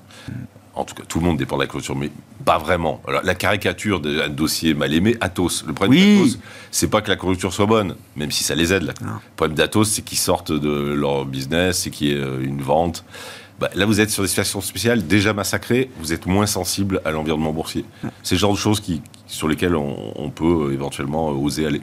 En 0.77 0.83
tout 0.83 0.93
cas, 0.93 1.03
tout 1.07 1.19
le 1.19 1.25
monde 1.25 1.37
dépend 1.37 1.55
de 1.57 1.63
la 1.63 1.67
conjoncture, 1.67 1.95
mais 1.95 2.11
pas 2.45 2.59
vraiment. 2.59 3.01
la 3.23 3.35
caricature 3.35 3.99
d'un 3.99 4.29
dossier 4.29 4.75
mal 4.75 4.93
aimé, 4.93 5.17
Atos. 5.21 5.65
Le 5.65 5.73
problème 5.73 6.17
d'Atos, 6.17 6.37
c'est 6.69 6.89
pas 6.89 7.01
que 7.01 7.09
la 7.09 7.15
conjoncture 7.15 7.51
soit 7.51 7.65
bonne, 7.65 7.95
même 8.15 8.31
si 8.31 8.43
ça 8.43 8.53
les 8.53 8.73
aide. 8.73 8.93
Le 9.01 9.35
problème 9.35 9.57
d'Atos, 9.57 9.89
c'est 9.89 10.03
qu'ils 10.03 10.19
sortent 10.19 10.51
de 10.51 10.93
leur 10.93 11.25
business, 11.25 11.79
c'est 11.79 11.89
qu'il 11.89 12.07
y 12.07 12.11
ait 12.11 12.15
euh, 12.15 12.43
une 12.43 12.61
vente. 12.61 13.03
Bah, 13.59 13.71
là, 13.73 13.87
vous 13.87 13.99
êtes 13.99 14.11
sur 14.11 14.21
des 14.21 14.29
situations 14.29 14.61
spéciales 14.61 15.07
déjà 15.07 15.33
massacrées, 15.33 15.89
vous 15.99 16.13
êtes 16.13 16.27
moins 16.27 16.45
sensible 16.45 17.01
à 17.05 17.11
l'environnement 17.11 17.51
boursier. 17.51 17.83
C'est 18.21 18.35
le 18.35 18.39
genre 18.39 18.53
de 18.53 18.57
choses 18.57 18.79
qui, 18.79 19.01
sur 19.25 19.47
lesquelles 19.47 19.75
on, 19.75 20.29
peut 20.29 20.67
euh, 20.67 20.73
éventuellement 20.73 21.31
euh, 21.31 21.33
oser 21.33 21.65
aller. 21.65 21.81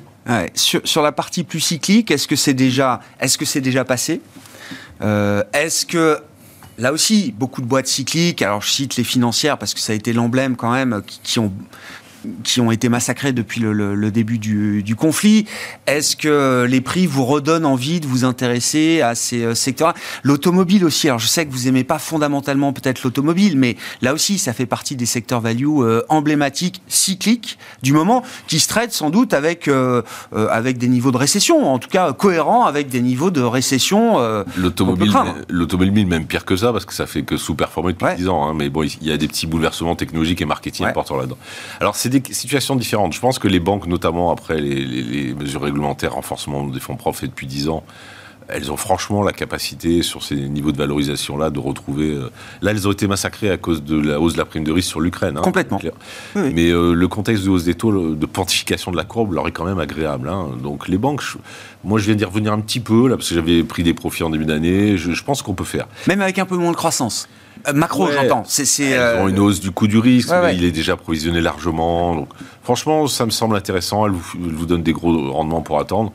sur, 0.55 0.81
sur, 0.85 1.03
la 1.03 1.11
partie 1.11 1.43
plus 1.43 1.59
cyclique, 1.59 2.13
est-ce 2.13 2.29
que 2.29 2.37
c'est 2.37 2.55
déjà, 2.55 3.01
est-ce 3.19 3.37
que 3.37 3.45
c'est 3.45 3.61
déjà 3.61 3.85
passé? 3.85 4.21
Est-ce 5.01 5.87
que 5.87 6.21
là 6.79 6.93
aussi, 6.93 7.35
beaucoup 7.37 7.61
de 7.61 7.67
boîtes 7.67 7.87
cycliques, 7.87 8.43
alors 8.43 8.63
je 8.63 8.71
cite 8.71 8.97
les 8.97 9.05
financières 9.05 9.59
parce 9.59 9.75
que 9.75 9.81
ça 9.81 9.93
a 9.93 9.97
été 9.97 10.13
l'emblème 10.13 10.57
quand 10.57 10.73
même, 10.73 11.03
qui, 11.23 11.39
ont 11.39 11.53
qui 12.43 12.61
ont 12.61 12.71
été 12.71 12.89
massacrés 12.89 13.33
depuis 13.33 13.61
le, 13.61 14.11
début 14.11 14.39
du, 14.39 14.97
conflit. 14.97 15.47
Est-ce 15.87 16.17
que 16.17 16.67
les 16.69 16.81
prix 16.81 17.07
vous 17.07 17.25
redonnent 17.25 17.67
envie 17.67 18.01
de 18.01 18.07
vous 18.07 18.25
intéresser 18.25 19.01
à 19.03 19.15
ces 19.15 19.43
euh, 19.43 19.55
secteurs 19.55 19.95
L'automobile 20.23 20.85
aussi. 20.85 21.09
Alors 21.09 21.19
je 21.19 21.27
sais 21.27 21.47
que 21.47 21.53
vous 21.53 21.69
aimez 21.69 21.85
pas 21.85 21.99
fondamentalement 21.99 22.73
peut-être 22.73 23.03
l'automobile, 23.03 23.59
mais 23.59 23.77
là 24.03 24.15
aussi 24.15 24.39
ça 24.39 24.53
fait 24.53 24.67
partie 24.67 24.97
des 24.97 25.07
secteurs 25.07 25.41
value 25.41 25.67
euh, 25.67 26.03
emblématiques, 26.09 26.83
cycliques 26.89 27.59
du 27.83 27.93
moment, 27.93 28.23
qui 28.47 28.61
se 28.61 28.69
traitent 28.69 28.93
sans 28.93 29.11
doute 29.11 29.35
avec 29.35 29.69
euh, 29.69 30.03
avec 30.33 30.79
des 30.79 30.89
niveaux 30.89 31.11
de 31.11 31.17
récession, 31.17 31.73
en 31.73 31.79
tout 31.79 31.89
cas 31.89 32.13
cohérents 32.13 32.65
avec 32.65 32.89
des 32.89 33.01
niveaux 33.01 33.31
de 33.31 33.43
récession. 33.43 34.19
l'automobile, 34.57 35.13
l'automobile 35.49 36.07
même 36.07 36.27
pire 36.27 36.45
que 36.45 36.57
ça 36.57 36.73
parce 36.73 36.85
que 36.85 36.95
ça 36.95 37.07
fait 37.07 37.23
que 37.23 37.37
sous-performer 37.37 37.93
depuis 37.93 38.17
10 38.17 38.29
ans. 38.29 38.49
Hein, 38.49 38.55
mais 38.55 38.69
bon, 38.69 38.83
il 38.83 39.07
y 39.07 39.13
a 39.13 39.17
des 39.17 39.29
petits 39.29 39.47
bouleversements 39.47 39.97
technologiques 39.97 40.41
et 40.41 40.45
marketing 40.45 40.87
importants 40.87 41.17
là-dedans. 41.17 41.39
Alors 41.81 41.97
c'est 41.97 42.09
des 42.21 42.35
situations 42.35 42.77
différentes. 42.77 43.13
Je 43.13 43.21
pense 43.21 43.39
que 43.39 43.49
les 43.49 43.61
banques, 43.61 43.87
notamment 43.87 44.31
après 44.31 44.61
les, 44.61 45.35
mesures 45.35 45.63
réglementaires, 45.63 46.15
renforcement 46.15 46.67
des 46.67 46.81
fonds 46.81 46.97
propres 46.97 47.19
fait 47.19 47.29
depuis 47.29 47.47
10 47.47 47.69
ans, 47.69 47.85
elles 48.49 48.71
ont 48.71 48.77
franchement 48.77 49.23
la 49.23 49.33
capacité, 49.33 50.03
sur 50.03 50.23
ces 50.23 50.37
niveaux 50.37 50.73
de 50.73 50.77
valorisation-là, 50.77 51.51
de 51.51 51.59
retrouver. 51.59 52.11
Euh, 52.11 52.31
là, 52.61 52.73
elles 52.73 52.87
ont 52.87 52.93
été 52.93 53.07
massacrées 53.07 53.51
à 53.51 53.57
cause 53.57 53.83
de 53.83 53.99
la 53.99 54.21
hausse 54.21 54.35
de 54.35 54.39
la 54.39 54.45
prime 54.45 54.65
de 54.65 54.73
risque 54.73 54.89
sur 54.89 55.01
l'Ukraine. 55.01 55.39
Hein, 55.39 55.43
Complètement. 55.43 55.81
Mais 56.35 56.71
euh, 56.71 56.93
le 56.93 57.09
contexte 57.09 57.45
de 57.45 57.51
hausse 57.51 57.65
des 57.65 57.75
taux, 57.75 58.15
de 58.15 58.27
pontification 58.27 58.91
de 58.91 58.97
la 58.97 59.05
courbe, 59.05 59.33
leur 59.33 59.49
est 59.49 59.53
quand 59.53 59.65
même 59.65 59.79
agréable. 59.79 60.29
Hein. 60.29 60.51
Donc, 60.63 60.89
les 60.89 60.99
banques, 60.99 61.23
moi, 61.85 61.99
je 61.99 62.07
viens 62.07 62.15
d'y 62.15 62.25
revenir 62.25 62.53
un 62.53 62.61
petit 62.61 62.81
peu, 62.81 63.09
là, 63.09 63.17
parce 63.17 63.29
que 63.29 63.35
j'avais 63.35 63.63
pris 63.65 63.83
des 63.83 63.95
profits 63.95 64.25
en 64.25 64.31
début 64.31 64.47
d'année. 64.47 64.97
Je, 64.97 65.25
pense 65.25 65.41
qu'on 65.41 65.55
peut 65.55 65.65
faire. 65.65 65.87
Même 66.07 66.21
avec 66.21 66.39
un 66.39 66.45
peu 66.47 66.57
moins 66.57 66.73
de 66.73 66.77
croissance. 66.77 67.29
Euh, 67.67 67.73
macro, 67.73 68.11
j'entends. 68.11 68.43
C'est, 68.47 68.85
Elles 68.85 69.21
ont 69.21 69.29
une 69.29 69.39
hausse 69.39 69.61
du 69.61 69.71
coût 69.71 69.87
du 69.87 69.99
risque, 69.99 70.31
mais 70.31 70.55
il 70.55 70.65
est 70.65 70.71
déjà 70.71 70.97
provisionné 70.97 71.41
largement. 71.41 72.15
Donc, 72.15 72.29
franchement, 72.63 73.07
ça 73.07 73.25
me 73.25 73.31
semble 73.31 73.57
intéressant. 73.57 74.05
Elle 74.07 74.13
vous, 74.13 74.25
elle 74.35 74.53
vous 74.53 74.67
donne 74.67 74.83
des 74.83 74.93
gros 74.93 75.33
rendements 75.33 75.63
pour 75.63 75.79
attendre. 75.79 76.13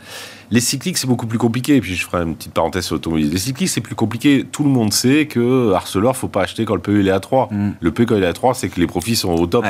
Les 0.52 0.60
cycliques, 0.60 0.98
c'est 0.98 1.08
beaucoup 1.08 1.28
plus 1.28 1.38
compliqué. 1.38 1.76
Et 1.76 1.82
puis, 1.82 1.96
je 1.96 2.06
ferai 2.06 2.24
une 2.24 2.36
petite 2.36 2.54
parenthèse 2.54 2.86
sur 2.86 2.96
l'automobile. 2.96 3.30
Les 3.30 3.38
cycliques, 3.38 3.70
c'est 3.70 3.82
plus 3.82 3.96
compliqué. 3.96 4.46
Tout 4.52 4.64
le 4.64 4.70
monde 4.70 4.92
sait 4.94 5.28
que 5.28 5.74
Arcelor, 5.74 6.16
faut 6.16 6.28
pas 6.28 6.42
acheter 6.42 6.66
quand 6.66 6.76
le 6.76 6.82
PE 6.82 7.06
est 7.06 7.12
à 7.12 7.20
3. 7.20 7.50
Mm. 7.52 7.74
Le 7.80 7.92
PE, 7.92 8.04
quand 8.04 8.16
il 8.16 8.24
est 8.24 8.28
à 8.28 8.34
3, 8.34 8.54
c'est 8.54 8.70
que 8.70 8.80
les 8.80 8.88
profits 8.88 9.16
sont 9.16 9.32
au 9.32 9.48
top. 9.48 9.66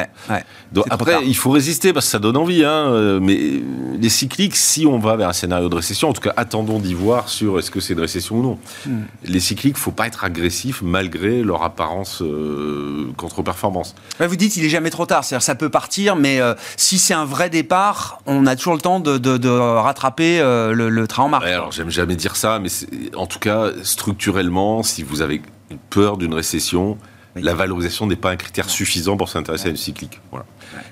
Donc, 0.71 0.85
après, 0.89 1.25
il 1.25 1.35
faut 1.35 1.51
résister 1.51 1.93
parce 1.93 2.05
que 2.05 2.11
ça 2.11 2.19
donne 2.19 2.37
envie. 2.37 2.63
Hein. 2.63 3.19
Mais 3.21 3.61
les 3.99 4.09
cycliques, 4.09 4.55
si 4.55 4.85
on 4.85 4.99
va 4.99 5.15
vers 5.15 5.29
un 5.29 5.33
scénario 5.33 5.69
de 5.69 5.75
récession, 5.75 6.09
en 6.09 6.13
tout 6.13 6.21
cas, 6.21 6.33
attendons 6.37 6.79
d'y 6.79 6.93
voir 6.93 7.29
sur 7.29 7.59
est-ce 7.59 7.71
que 7.71 7.79
c'est 7.79 7.93
une 7.93 7.99
récession 7.99 8.37
ou 8.37 8.43
non. 8.43 8.59
Mm. 8.85 8.99
Les 9.25 9.39
cycliques, 9.39 9.77
faut 9.77 9.91
pas 9.91 10.07
être 10.07 10.23
agressif 10.23 10.81
malgré 10.81 11.43
leur 11.43 11.63
apparence 11.63 12.21
euh, 12.21 13.11
contre-performance. 13.17 13.95
vous 14.19 14.35
dites, 14.35 14.57
il 14.57 14.65
est 14.65 14.69
jamais 14.69 14.89
trop 14.89 15.05
tard. 15.05 15.23
C'est-à-dire, 15.23 15.43
ça 15.43 15.55
peut 15.55 15.69
partir, 15.69 16.15
mais 16.15 16.39
euh, 16.39 16.53
si 16.77 16.99
c'est 16.99 17.13
un 17.13 17.25
vrai 17.25 17.49
départ, 17.49 18.21
on 18.25 18.45
a 18.45 18.55
toujours 18.55 18.73
le 18.73 18.81
temps 18.81 18.99
de, 18.99 19.49
rattraper. 19.49 20.39
Euh, 20.39 20.68
le, 20.73 21.07
train 21.07 21.23
en 21.23 21.29
marche. 21.29 21.45
alors 21.45 21.71
j'aime 21.71 21.89
jamais 21.89 22.15
dire 22.15 22.35
ça, 22.35 22.59
mais 22.59 22.69
en 23.15 23.25
tout 23.25 23.39
cas, 23.39 23.71
structurellement, 23.83 24.83
si 24.83 25.03
vous 25.03 25.21
avez 25.21 25.41
peur 25.89 26.17
d'une 26.17 26.33
récession, 26.33 26.97
la 27.35 27.53
valorisation 27.53 28.07
n'est 28.07 28.15
pas 28.15 28.31
un 28.31 28.35
critère 28.35 28.69
suffisant 28.69 29.17
pour 29.17 29.29
s'intéresser 29.29 29.67
à 29.67 29.69
une 29.69 29.77
cyclique. 29.77 30.19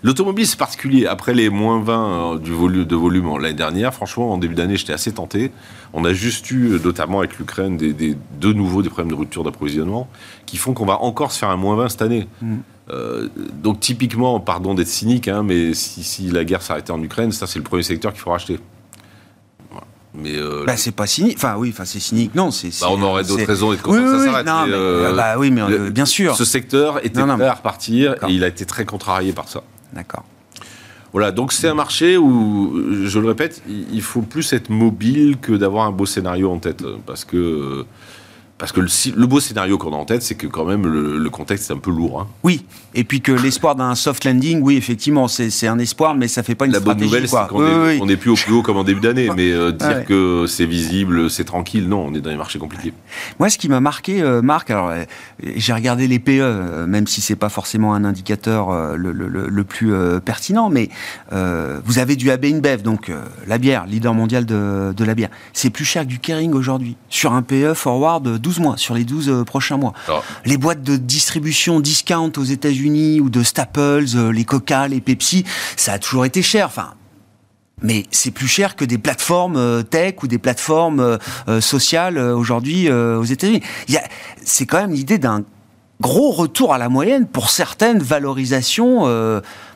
L'automobile, 0.03 0.45
c'est 0.45 0.57
particulier. 0.57 1.05
Après 1.07 1.33
les 1.33 1.49
moins 1.49 1.81
20 1.81 2.33
euh, 2.35 2.37
du 2.37 2.51
volume, 2.51 2.85
de 2.85 2.95
volume 2.95 3.37
l'année 3.39 3.53
dernière, 3.53 3.93
franchement, 3.93 4.31
en 4.31 4.37
début 4.37 4.55
d'année, 4.55 4.77
j'étais 4.77 4.93
assez 4.93 5.11
tenté. 5.11 5.51
On 5.93 6.05
a 6.05 6.13
juste 6.13 6.49
eu, 6.51 6.73
euh, 6.73 6.79
notamment 6.79 7.19
avec 7.19 7.37
l'Ukraine, 7.37 7.77
des, 7.77 7.93
des, 7.93 8.15
de 8.39 8.53
nouveau 8.53 8.81
des 8.81 8.89
problèmes 8.89 9.11
de 9.11 9.17
rupture 9.17 9.43
d'approvisionnement 9.43 10.07
qui 10.45 10.57
font 10.57 10.73
qu'on 10.73 10.85
va 10.85 11.01
encore 11.01 11.31
se 11.31 11.39
faire 11.39 11.49
un 11.49 11.57
moins 11.57 11.75
20 11.75 11.89
cette 11.89 12.01
année. 12.01 12.27
Mm. 12.41 12.55
Euh, 12.89 13.27
donc 13.61 13.79
typiquement, 13.79 14.39
pardon 14.39 14.73
d'être 14.73 14.87
cynique, 14.87 15.27
hein, 15.27 15.43
mais 15.43 15.73
si, 15.73 16.03
si, 16.03 16.29
la 16.29 16.45
guerre 16.45 16.61
s'arrêtait 16.61 16.91
en 16.91 17.01
Ukraine, 17.03 17.31
ça 17.31 17.45
c'est 17.47 17.59
le 17.59 17.63
premier 17.63 17.83
secteur 17.83 18.13
qu'il 18.13 18.21
faut 18.21 18.31
racheter. 18.31 18.59
Mais 20.17 20.36
euh, 20.36 20.63
bah, 20.65 20.75
c'est 20.77 20.91
pas 20.91 21.06
cynique. 21.06 21.38
Enfin, 21.38 21.56
oui, 21.58 21.69
enfin, 21.71 21.86
c'est 21.86 21.99
cynique. 21.99 22.34
Non, 22.34 22.49
c'est. 22.49 22.69
Bah, 22.82 22.88
on 22.89 23.01
aurait 23.03 23.23
d'autres 23.23 23.45
raisons 23.45 23.71
d'être 23.71 23.84
content 23.84 23.99
oui, 23.99 24.19
ça 24.19 24.25
s'arrête. 24.25 24.45
mais, 24.45 24.73
euh, 24.73 25.13
bah, 25.15 25.36
oui, 25.38 25.51
mais 25.51 25.62
euh, 25.62 25.91
bien 25.91 26.06
sûr. 26.06 26.36
Ce 26.36 26.43
secteur 26.43 27.06
était 27.06 27.21
prêt 27.21 27.45
à 27.45 27.53
repartir 27.53 28.15
et 28.27 28.32
il 28.32 28.43
a 28.43 28.47
été 28.47 28.65
très 28.65 28.84
contrarié 28.84 29.32
par 29.32 29.47
ça. 29.47 29.62
D'accord. 29.93 30.23
Voilà, 31.13 31.32
donc 31.32 31.53
c'est 31.53 31.67
un 31.67 31.73
marché 31.73 32.17
où, 32.17 33.06
je 33.06 33.19
le 33.19 33.27
répète, 33.27 33.62
il 33.67 34.01
faut 34.01 34.21
plus 34.21 34.51
être 34.53 34.69
mobile 34.69 35.38
que 35.41 35.53
d'avoir 35.53 35.86
un 35.86 35.91
beau 35.91 36.06
scénario 36.06 36.51
en 36.51 36.58
tête. 36.58 36.84
Parce 37.06 37.23
que 37.23 37.86
parce 38.58 38.72
que 38.72 38.80
le, 38.80 39.28
beau 39.28 39.39
scénario 39.39 39.78
qu'on 39.78 39.93
a 39.93 39.98
en 39.98 40.06
tête, 40.06 40.24
c'est 40.24 40.36
que 40.36 40.48
quand 40.48 40.65
même 40.65 40.88
le, 40.88 41.30
contexte 41.30 41.70
est 41.70 41.74
un 41.74 41.78
peu 41.78 41.91
lourd. 41.91 42.22
Hein. 42.22 42.28
Oui, 42.43 42.65
et 42.96 43.04
puis 43.04 43.22
que 43.22 43.32
l'espoir 43.32 43.76
d'un 43.76 43.93
soft 43.93 44.26
landing, 44.26 44.62
oui, 44.63 44.78
effectivement, 44.78 45.28
c'est 45.28 45.67
un 45.67 45.78
espoir, 45.78 46.15
mais 46.15 46.28
ça 46.28 46.41
fait 46.41 46.56
pas 46.56 46.65
une 46.65 46.72
La 46.72 46.80
bonne 46.80 47.00
nouvelle, 47.00 47.28
c'est 47.28 47.48
qu'on 47.50 48.06
n'est 48.06 48.17
plus 48.17 48.32
au 48.32 48.36
plus 48.36 48.54
haut 48.54 48.62
comme 48.63 48.78
en 48.78 48.84
début 48.84 49.02
d'année, 49.02 49.30
mais 49.36 49.52
euh, 49.52 49.72
dire 49.72 50.06
que 50.06 50.46
c'est 50.48 50.65
visible, 50.65 51.30
c'est 51.30 51.43
tranquille, 51.43 51.88
non, 51.88 52.08
on 52.08 52.15
est 52.15 52.22
dans 52.22 52.32
les 52.32 52.38
marchés 52.38 52.58
compliqués. 52.58 52.93
Moi, 53.39 53.50
ce 53.50 53.60
qui 53.60 53.70
m'a 53.70 53.80
marqué, 53.80 54.22
euh, 54.22 54.41
Marc, 54.41 54.72
alors 54.72 54.89
euh, 54.89 55.04
j'ai 55.56 55.74
regardé 55.74 56.08
les 56.08 56.17
PE, 56.17 56.86
même 56.88 57.06
si 57.06 57.22
c'est 57.22 57.36
pas 57.36 57.50
forcément 57.50 57.93
un 57.93 58.04
indicateur 58.04 58.96
le, 58.98 59.12
le, 59.12 59.63
plus 59.63 59.93
pertinent, 60.26 60.70
mais 60.70 60.89
vous 61.32 62.00
avez 62.00 62.15
du 62.15 62.32
AB 62.32 62.46
InBev, 62.46 62.82
donc 62.82 63.12
la 63.46 63.58
bière, 63.58 63.86
leader 63.86 64.13
mondial 64.13 64.46
de, 64.46 64.93
de 64.96 65.04
la 65.04 65.13
bière. 65.13 65.30
C'est 65.54 65.70
plus 65.70 65.86
cher 65.86 66.04
que 66.04 66.08
du 66.08 66.20
Kering 66.20 66.54
aujourd'hui, 66.54 66.96
sur 67.10 67.34
un 67.34 67.41
PE 67.43 67.74
forward 67.76 68.39
12 68.47 68.60
mois, 68.60 68.77
sur 68.77 68.95
les 68.95 69.03
12 69.03 69.43
prochains 69.45 69.75
mois. 69.75 69.91
Les 70.45 70.55
boîtes 70.55 70.81
de 70.81 70.95
distribution 70.95 71.81
discount 71.81 72.31
aux 72.38 72.45
États-Unis 72.45 73.19
ou 73.19 73.29
de 73.29 73.43
Staples, 73.43 74.05
les 74.31 74.45
Coca, 74.45 74.88
les 74.88 75.01
Pepsi, 75.01 75.43
ça 75.75 75.91
a 75.91 75.99
toujours 75.99 76.23
été 76.23 76.41
cher. 76.41 76.67
Enfin, 76.67 76.93
mais 77.81 78.05
c'est 78.10 78.31
plus 78.31 78.47
cher 78.47 78.77
que 78.77 78.86
des 78.86 78.97
plateformes 78.97 79.83
tech 79.83 80.15
ou 80.23 80.27
des 80.27 80.38
plateformes 80.38 81.19
sociales 81.60 82.17
aujourd'hui 82.17 82.89
aux 82.89 83.25
États-Unis. 83.25 83.62
C'est 84.45 84.65
quand 84.65 84.79
même 84.79 84.93
l'idée 84.93 85.17
d'un 85.17 85.43
gros 85.99 86.31
retour 86.31 86.73
à 86.73 86.77
la 86.77 86.88
moyenne 86.88 87.27
pour 87.27 87.49
certaines 87.49 87.99
valorisations. 87.99 89.01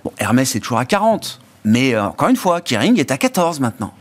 bon, 0.05 0.11
Hermès 0.17 0.55
est 0.55 0.61
toujours 0.61 0.79
à 0.79 0.85
40, 0.85 1.41
mais 1.65 1.97
encore 1.99 2.29
une 2.29 2.37
fois, 2.37 2.61
Kering 2.61 2.97
est 3.01 3.11
à 3.11 3.17
14 3.17 3.59
maintenant. 3.59 3.93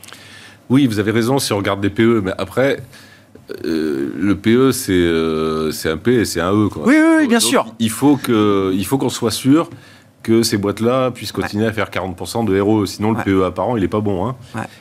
Oui, 0.69 0.87
vous 0.87 1.01
avez 1.01 1.11
raison 1.11 1.41
si 1.41 1.53
on 1.53 1.57
regarde 1.57 1.81
des 1.81 1.91
PE, 1.91 2.21
mais 2.23 2.33
après, 2.39 2.81
euh, 3.65 4.13
le 4.17 4.37
PE, 4.37 4.73
euh, 4.89 5.71
c'est 5.71 5.91
un 5.91 5.97
P 5.97 6.15
et 6.15 6.25
c'est 6.25 6.41
un 6.41 6.53
E. 6.53 6.69
Oui, 6.85 6.95
oui, 7.19 7.27
bien 7.29 7.41
sûr. 7.41 7.67
Il 7.79 7.91
faut 7.91 8.17
qu'on 8.17 9.09
soit 9.09 9.31
sûr 9.31 9.71
que 10.23 10.43
ces 10.43 10.59
boîtes-là 10.59 11.11
puissent 11.11 11.33
continuer 11.33 11.67
à 11.67 11.73
faire 11.73 11.91
40% 11.91 12.45
de 12.45 12.61
ROE. 12.61 12.87
Sinon, 12.87 13.13
le 13.13 13.23
PE 13.23 13.45
apparent, 13.45 13.77
il 13.77 13.81
n'est 13.81 13.89
pas 13.89 14.01
bon. 14.01 14.27
Hein. 14.27 14.37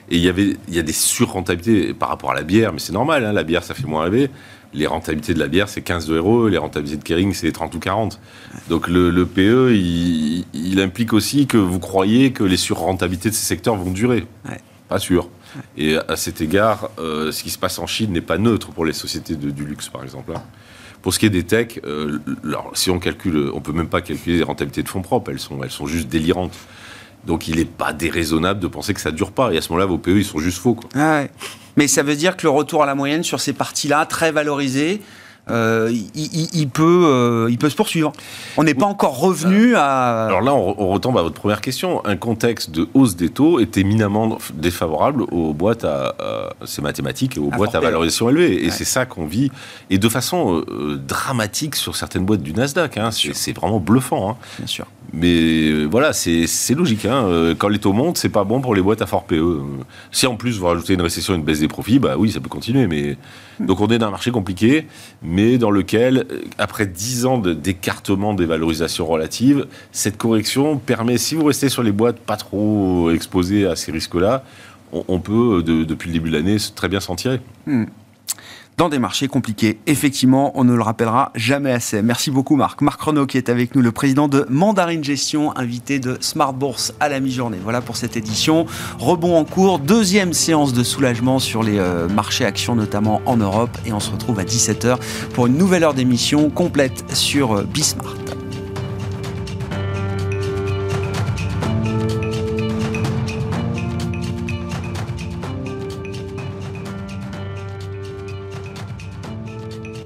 Et 0.10 0.18
il 0.18 0.22
y, 0.22 0.28
avait, 0.28 0.58
il 0.68 0.76
y 0.76 0.80
a 0.80 0.84
des 0.84 0.94
surrentabilités 0.94 1.94
par 1.94 2.10
rapport 2.10 2.32
à 2.32 2.36
la 2.36 2.44
bière, 2.44 2.74
mais 2.74 2.80
c'est 2.80 2.94
normal, 2.94 3.24
hein, 3.24 3.32
la 3.32 3.44
bière, 3.44 3.64
ça 3.64 3.74
fait 3.74 3.88
moins 3.88 4.04
rêver. 4.04 4.30
Les 4.74 4.86
rentabilités 4.86 5.34
de 5.34 5.40
la 5.40 5.48
bière, 5.48 5.68
c'est 5.70 5.82
15 5.82 6.08
de 6.08 6.20
ROE, 6.20 6.50
les 6.50 6.58
rentabilités 6.58 6.98
de 6.98 7.04
Kering, 7.04 7.34
c'est 7.34 7.52
30 7.52 7.74
ou 7.74 7.80
40. 7.80 8.20
Donc 8.70 8.88
le, 8.88 9.26
PE, 9.26 9.74
il, 9.74 10.46
il, 10.54 10.80
implique 10.80 11.14
aussi 11.14 11.48
que 11.48 11.58
vous 11.58 11.80
croyez 11.80 12.32
que 12.32 12.44
les 12.44 12.58
surrentabilités 12.58 13.30
de 13.30 13.34
ces 13.34 13.46
secteurs 13.46 13.76
vont 13.76 13.92
durer. 13.92 14.28
Pas 14.90 15.00
sûr. 15.00 15.30
Et 15.78 15.98
à 15.98 16.16
cet 16.16 16.42
égard, 16.42 16.90
euh, 17.00 17.32
ce 17.32 17.44
qui 17.44 17.50
se 17.50 17.58
passe 17.58 17.80
en 17.80 17.88
Chine 17.88 18.12
n'est 18.12 18.22
pas 18.22 18.38
neutre 18.38 18.72
pour 18.72 18.86
les 18.86 18.94
sociétés 18.94 19.36
du 19.36 19.66
luxe, 19.66 19.90
par 19.90 20.04
exemple. 20.04 20.32
Hein. 20.36 20.44
Pour 21.02 21.14
ce 21.14 21.20
qui 21.20 21.26
est 21.26 21.30
des 21.30 21.44
techs, 21.44 21.80
euh, 21.86 22.20
si 22.74 22.92
on 22.92 23.00
calcule, 23.00 23.52
on 23.54 23.62
peut 23.62 23.72
même 23.72 23.88
pas 23.88 24.02
calculer 24.02 24.38
les 24.38 24.44
rentabilités 24.44 24.84
de 24.84 24.90
fonds 24.90 25.02
propres, 25.02 25.32
elles 25.32 25.40
sont, 25.40 25.64
elles 25.64 25.72
sont 25.72 25.88
juste 25.88 26.10
délirantes. 26.10 26.58
Donc 27.26 27.48
il 27.48 27.58
n'est 27.58 27.66
pas 27.66 27.94
déraisonnable 27.94 28.60
de 28.60 28.68
penser 28.68 28.94
que 28.94 29.02
ça 29.02 29.12
ne 29.12 29.16
dure 29.16 29.32
pas. 29.32 29.54
Et 29.54 29.58
à 29.58 29.62
ce 29.62 29.70
moment-là, 29.70 29.86
vos 29.86 29.98
PE, 29.98 30.18
ils 30.18 30.26
sont 30.26 30.40
juste 30.40 30.60
faux. 30.60 30.78
Ah 30.96 31.24
Mais 31.76 31.88
ça 31.88 32.04
veut 32.04 32.16
dire 32.16 32.38
que 32.38 32.44
le 32.44 32.50
retour 32.50 32.84
à 32.84 32.86
la 32.86 32.96
moyenne 32.96 33.24
sur 33.24 33.40
ces 33.40 33.54
parties-là, 33.54 34.06
très 34.06 34.32
valorisées, 34.32 35.02
euh, 35.50 35.92
il, 36.16 36.70
peut, 36.70 37.04
euh, 37.06 37.48
il 37.50 37.58
peut 37.58 37.70
se 37.70 37.76
poursuivre. 37.76 38.12
On 38.58 38.64
n'est 38.64 38.74
pas 38.74 38.86
encore 38.86 39.20
revenu 39.20 39.76
à... 39.76 40.26
Alors 40.26 40.42
là, 40.42 40.54
on, 40.54 40.90
retombe 40.90 41.18
à 41.18 41.22
votre 41.22 41.36
première 41.36 41.62
question. 41.62 42.06
Un 42.06 42.18
contexte 42.18 42.72
de 42.72 42.88
hausse 42.94 43.16
des 43.16 43.30
taux 43.30 43.60
est 43.60 43.78
éminemment 43.78 44.38
défavorable 44.54 45.24
aux 45.32 45.54
boîtes 45.54 45.84
à... 45.84 46.16
c'est 46.66 46.82
mathématique, 46.82 47.38
et 47.38 47.40
aux 47.40 47.50
boîtes 47.50 47.76
à 47.76 47.80
valorisation 47.80 48.30
élevée. 48.30 48.66
Et 48.66 48.70
c'est 48.70 48.86
ça 48.86 49.06
qu'on 49.06 49.26
vit. 49.26 49.52
Et 49.90 49.98
de 49.98 50.10
façon 50.10 50.64
euh, 50.68 50.98
dramatique 50.98 51.76
sur 51.76 51.96
certaines 51.96 52.26
boîtes 52.26 52.42
du 52.42 52.54
Nasdaq. 52.54 52.98
Hein. 52.98 53.10
C'est 53.12 53.54
vraiment 53.54 53.80
bluffant. 53.80 54.32
Hein. 54.32 54.38
Bien 54.58 54.68
sûr. 54.68 54.86
Mais 55.12 55.86
voilà, 55.86 56.14
c'est 56.14 56.76
logique. 56.76 57.06
Hein. 57.06 57.56
Quand 57.58 57.68
les 57.70 57.80
taux 57.80 57.94
montent, 57.94 58.18
c'est 58.18 58.30
pas 58.30 58.44
bon 58.44 58.62
pour 58.62 58.76
les 58.76 58.82
boîtes 58.82 59.02
à 59.02 59.08
fort 59.08 59.24
PE. 59.24 59.62
Si 60.12 60.28
en 60.28 60.36
plus 60.36 60.60
vous 60.60 60.68
rajoutez 60.68 60.94
une 60.94 61.02
récession 61.02 61.34
et 61.34 61.38
une 61.38 61.44
baisse 61.44 61.60
des 61.60 61.68
profits, 61.68 62.00
bah 62.00 62.16
oui, 62.18 62.32
ça 62.32 62.40
peut 62.40 62.50
continuer. 62.50 62.86
Mais... 62.88 63.18
Donc 63.60 63.82
on 63.82 63.88
est 63.88 63.98
dans 63.98 64.08
un 64.08 64.12
marché 64.12 64.32
compliqué. 64.32 64.86
Mais 65.24 65.40
mais 65.40 65.58
dans 65.58 65.72
lequel, 65.72 66.26
euh, 66.32 66.42
après 66.58 66.86
10 66.86 67.26
ans 67.26 67.38
d'écartement 67.38 68.34
des 68.34 68.46
valorisations 68.46 69.06
relatives, 69.06 69.68
cette 69.94 70.18
correction 70.18 70.78
permet, 70.78 71.18
si 71.18 71.36
vous 71.36 71.46
restez 71.46 71.70
sur 71.70 71.82
les 71.82 71.94
boîtes 71.94 72.20
pas 72.20 72.36
trop 72.36 73.10
exposées 73.10 73.66
à 73.66 73.78
ces 73.78 73.94
risques-là, 73.94 74.44
on, 74.92 75.20
peut, 75.20 75.64
depuis 75.64 76.10
le 76.10 76.14
début 76.14 76.30
de 76.30 76.36
l'année, 76.36 76.58
très 76.76 76.90
bien 76.90 77.00
s'en 77.00 77.16
tirer. 77.16 77.40
Hmm 77.68 77.86
dans 78.80 78.88
des 78.88 78.98
marchés 78.98 79.28
compliqués. 79.28 79.78
Effectivement, 79.88 80.54
on 80.56 80.64
ne 80.64 80.74
le 80.74 80.82
rappellera 80.82 81.34
jamais 81.36 81.72
assez. 81.72 82.02
Merci 82.02 82.32
beaucoup 82.32 82.56
Marc. 82.56 82.80
Marc 82.80 83.02
Renault 83.02 83.26
qui 83.26 83.38
est 83.38 83.50
avec 83.50 83.76
nous, 83.76 83.82
le 83.82 83.92
président 83.92 84.30
de 84.30 84.46
Mandarine 84.50 85.04
Gestion, 85.04 85.56
invité 85.58 86.00
de 86.00 86.18
Smart 86.22 86.54
Bourse 86.54 86.94
à 87.02 87.10
la 87.10 87.20
mi-journée. 87.20 87.58
Voilà 87.62 87.82
pour 87.82 87.98
cette 87.98 88.16
édition. 88.16 88.66
Rebond 88.98 89.38
en 89.38 89.44
cours, 89.44 89.80
deuxième 89.80 90.32
séance 90.32 90.72
de 90.72 90.84
soulagement 90.84 91.40
sur 91.40 91.62
les 91.62 91.78
euh, 91.78 92.08
marchés 92.08 92.46
actions, 92.46 92.74
notamment 92.74 93.22
en 93.26 93.36
Europe. 93.36 93.78
Et 93.86 93.92
on 93.92 94.00
se 94.00 94.12
retrouve 94.12 94.40
à 94.40 94.46
17h 94.46 94.98
pour 95.34 95.48
une 95.48 95.58
nouvelle 95.58 95.84
heure 95.84 95.94
d'émission 95.94 96.50
complète 96.50 97.04
sur 97.14 97.58
euh, 97.58 97.64
Bismart. 97.64 98.29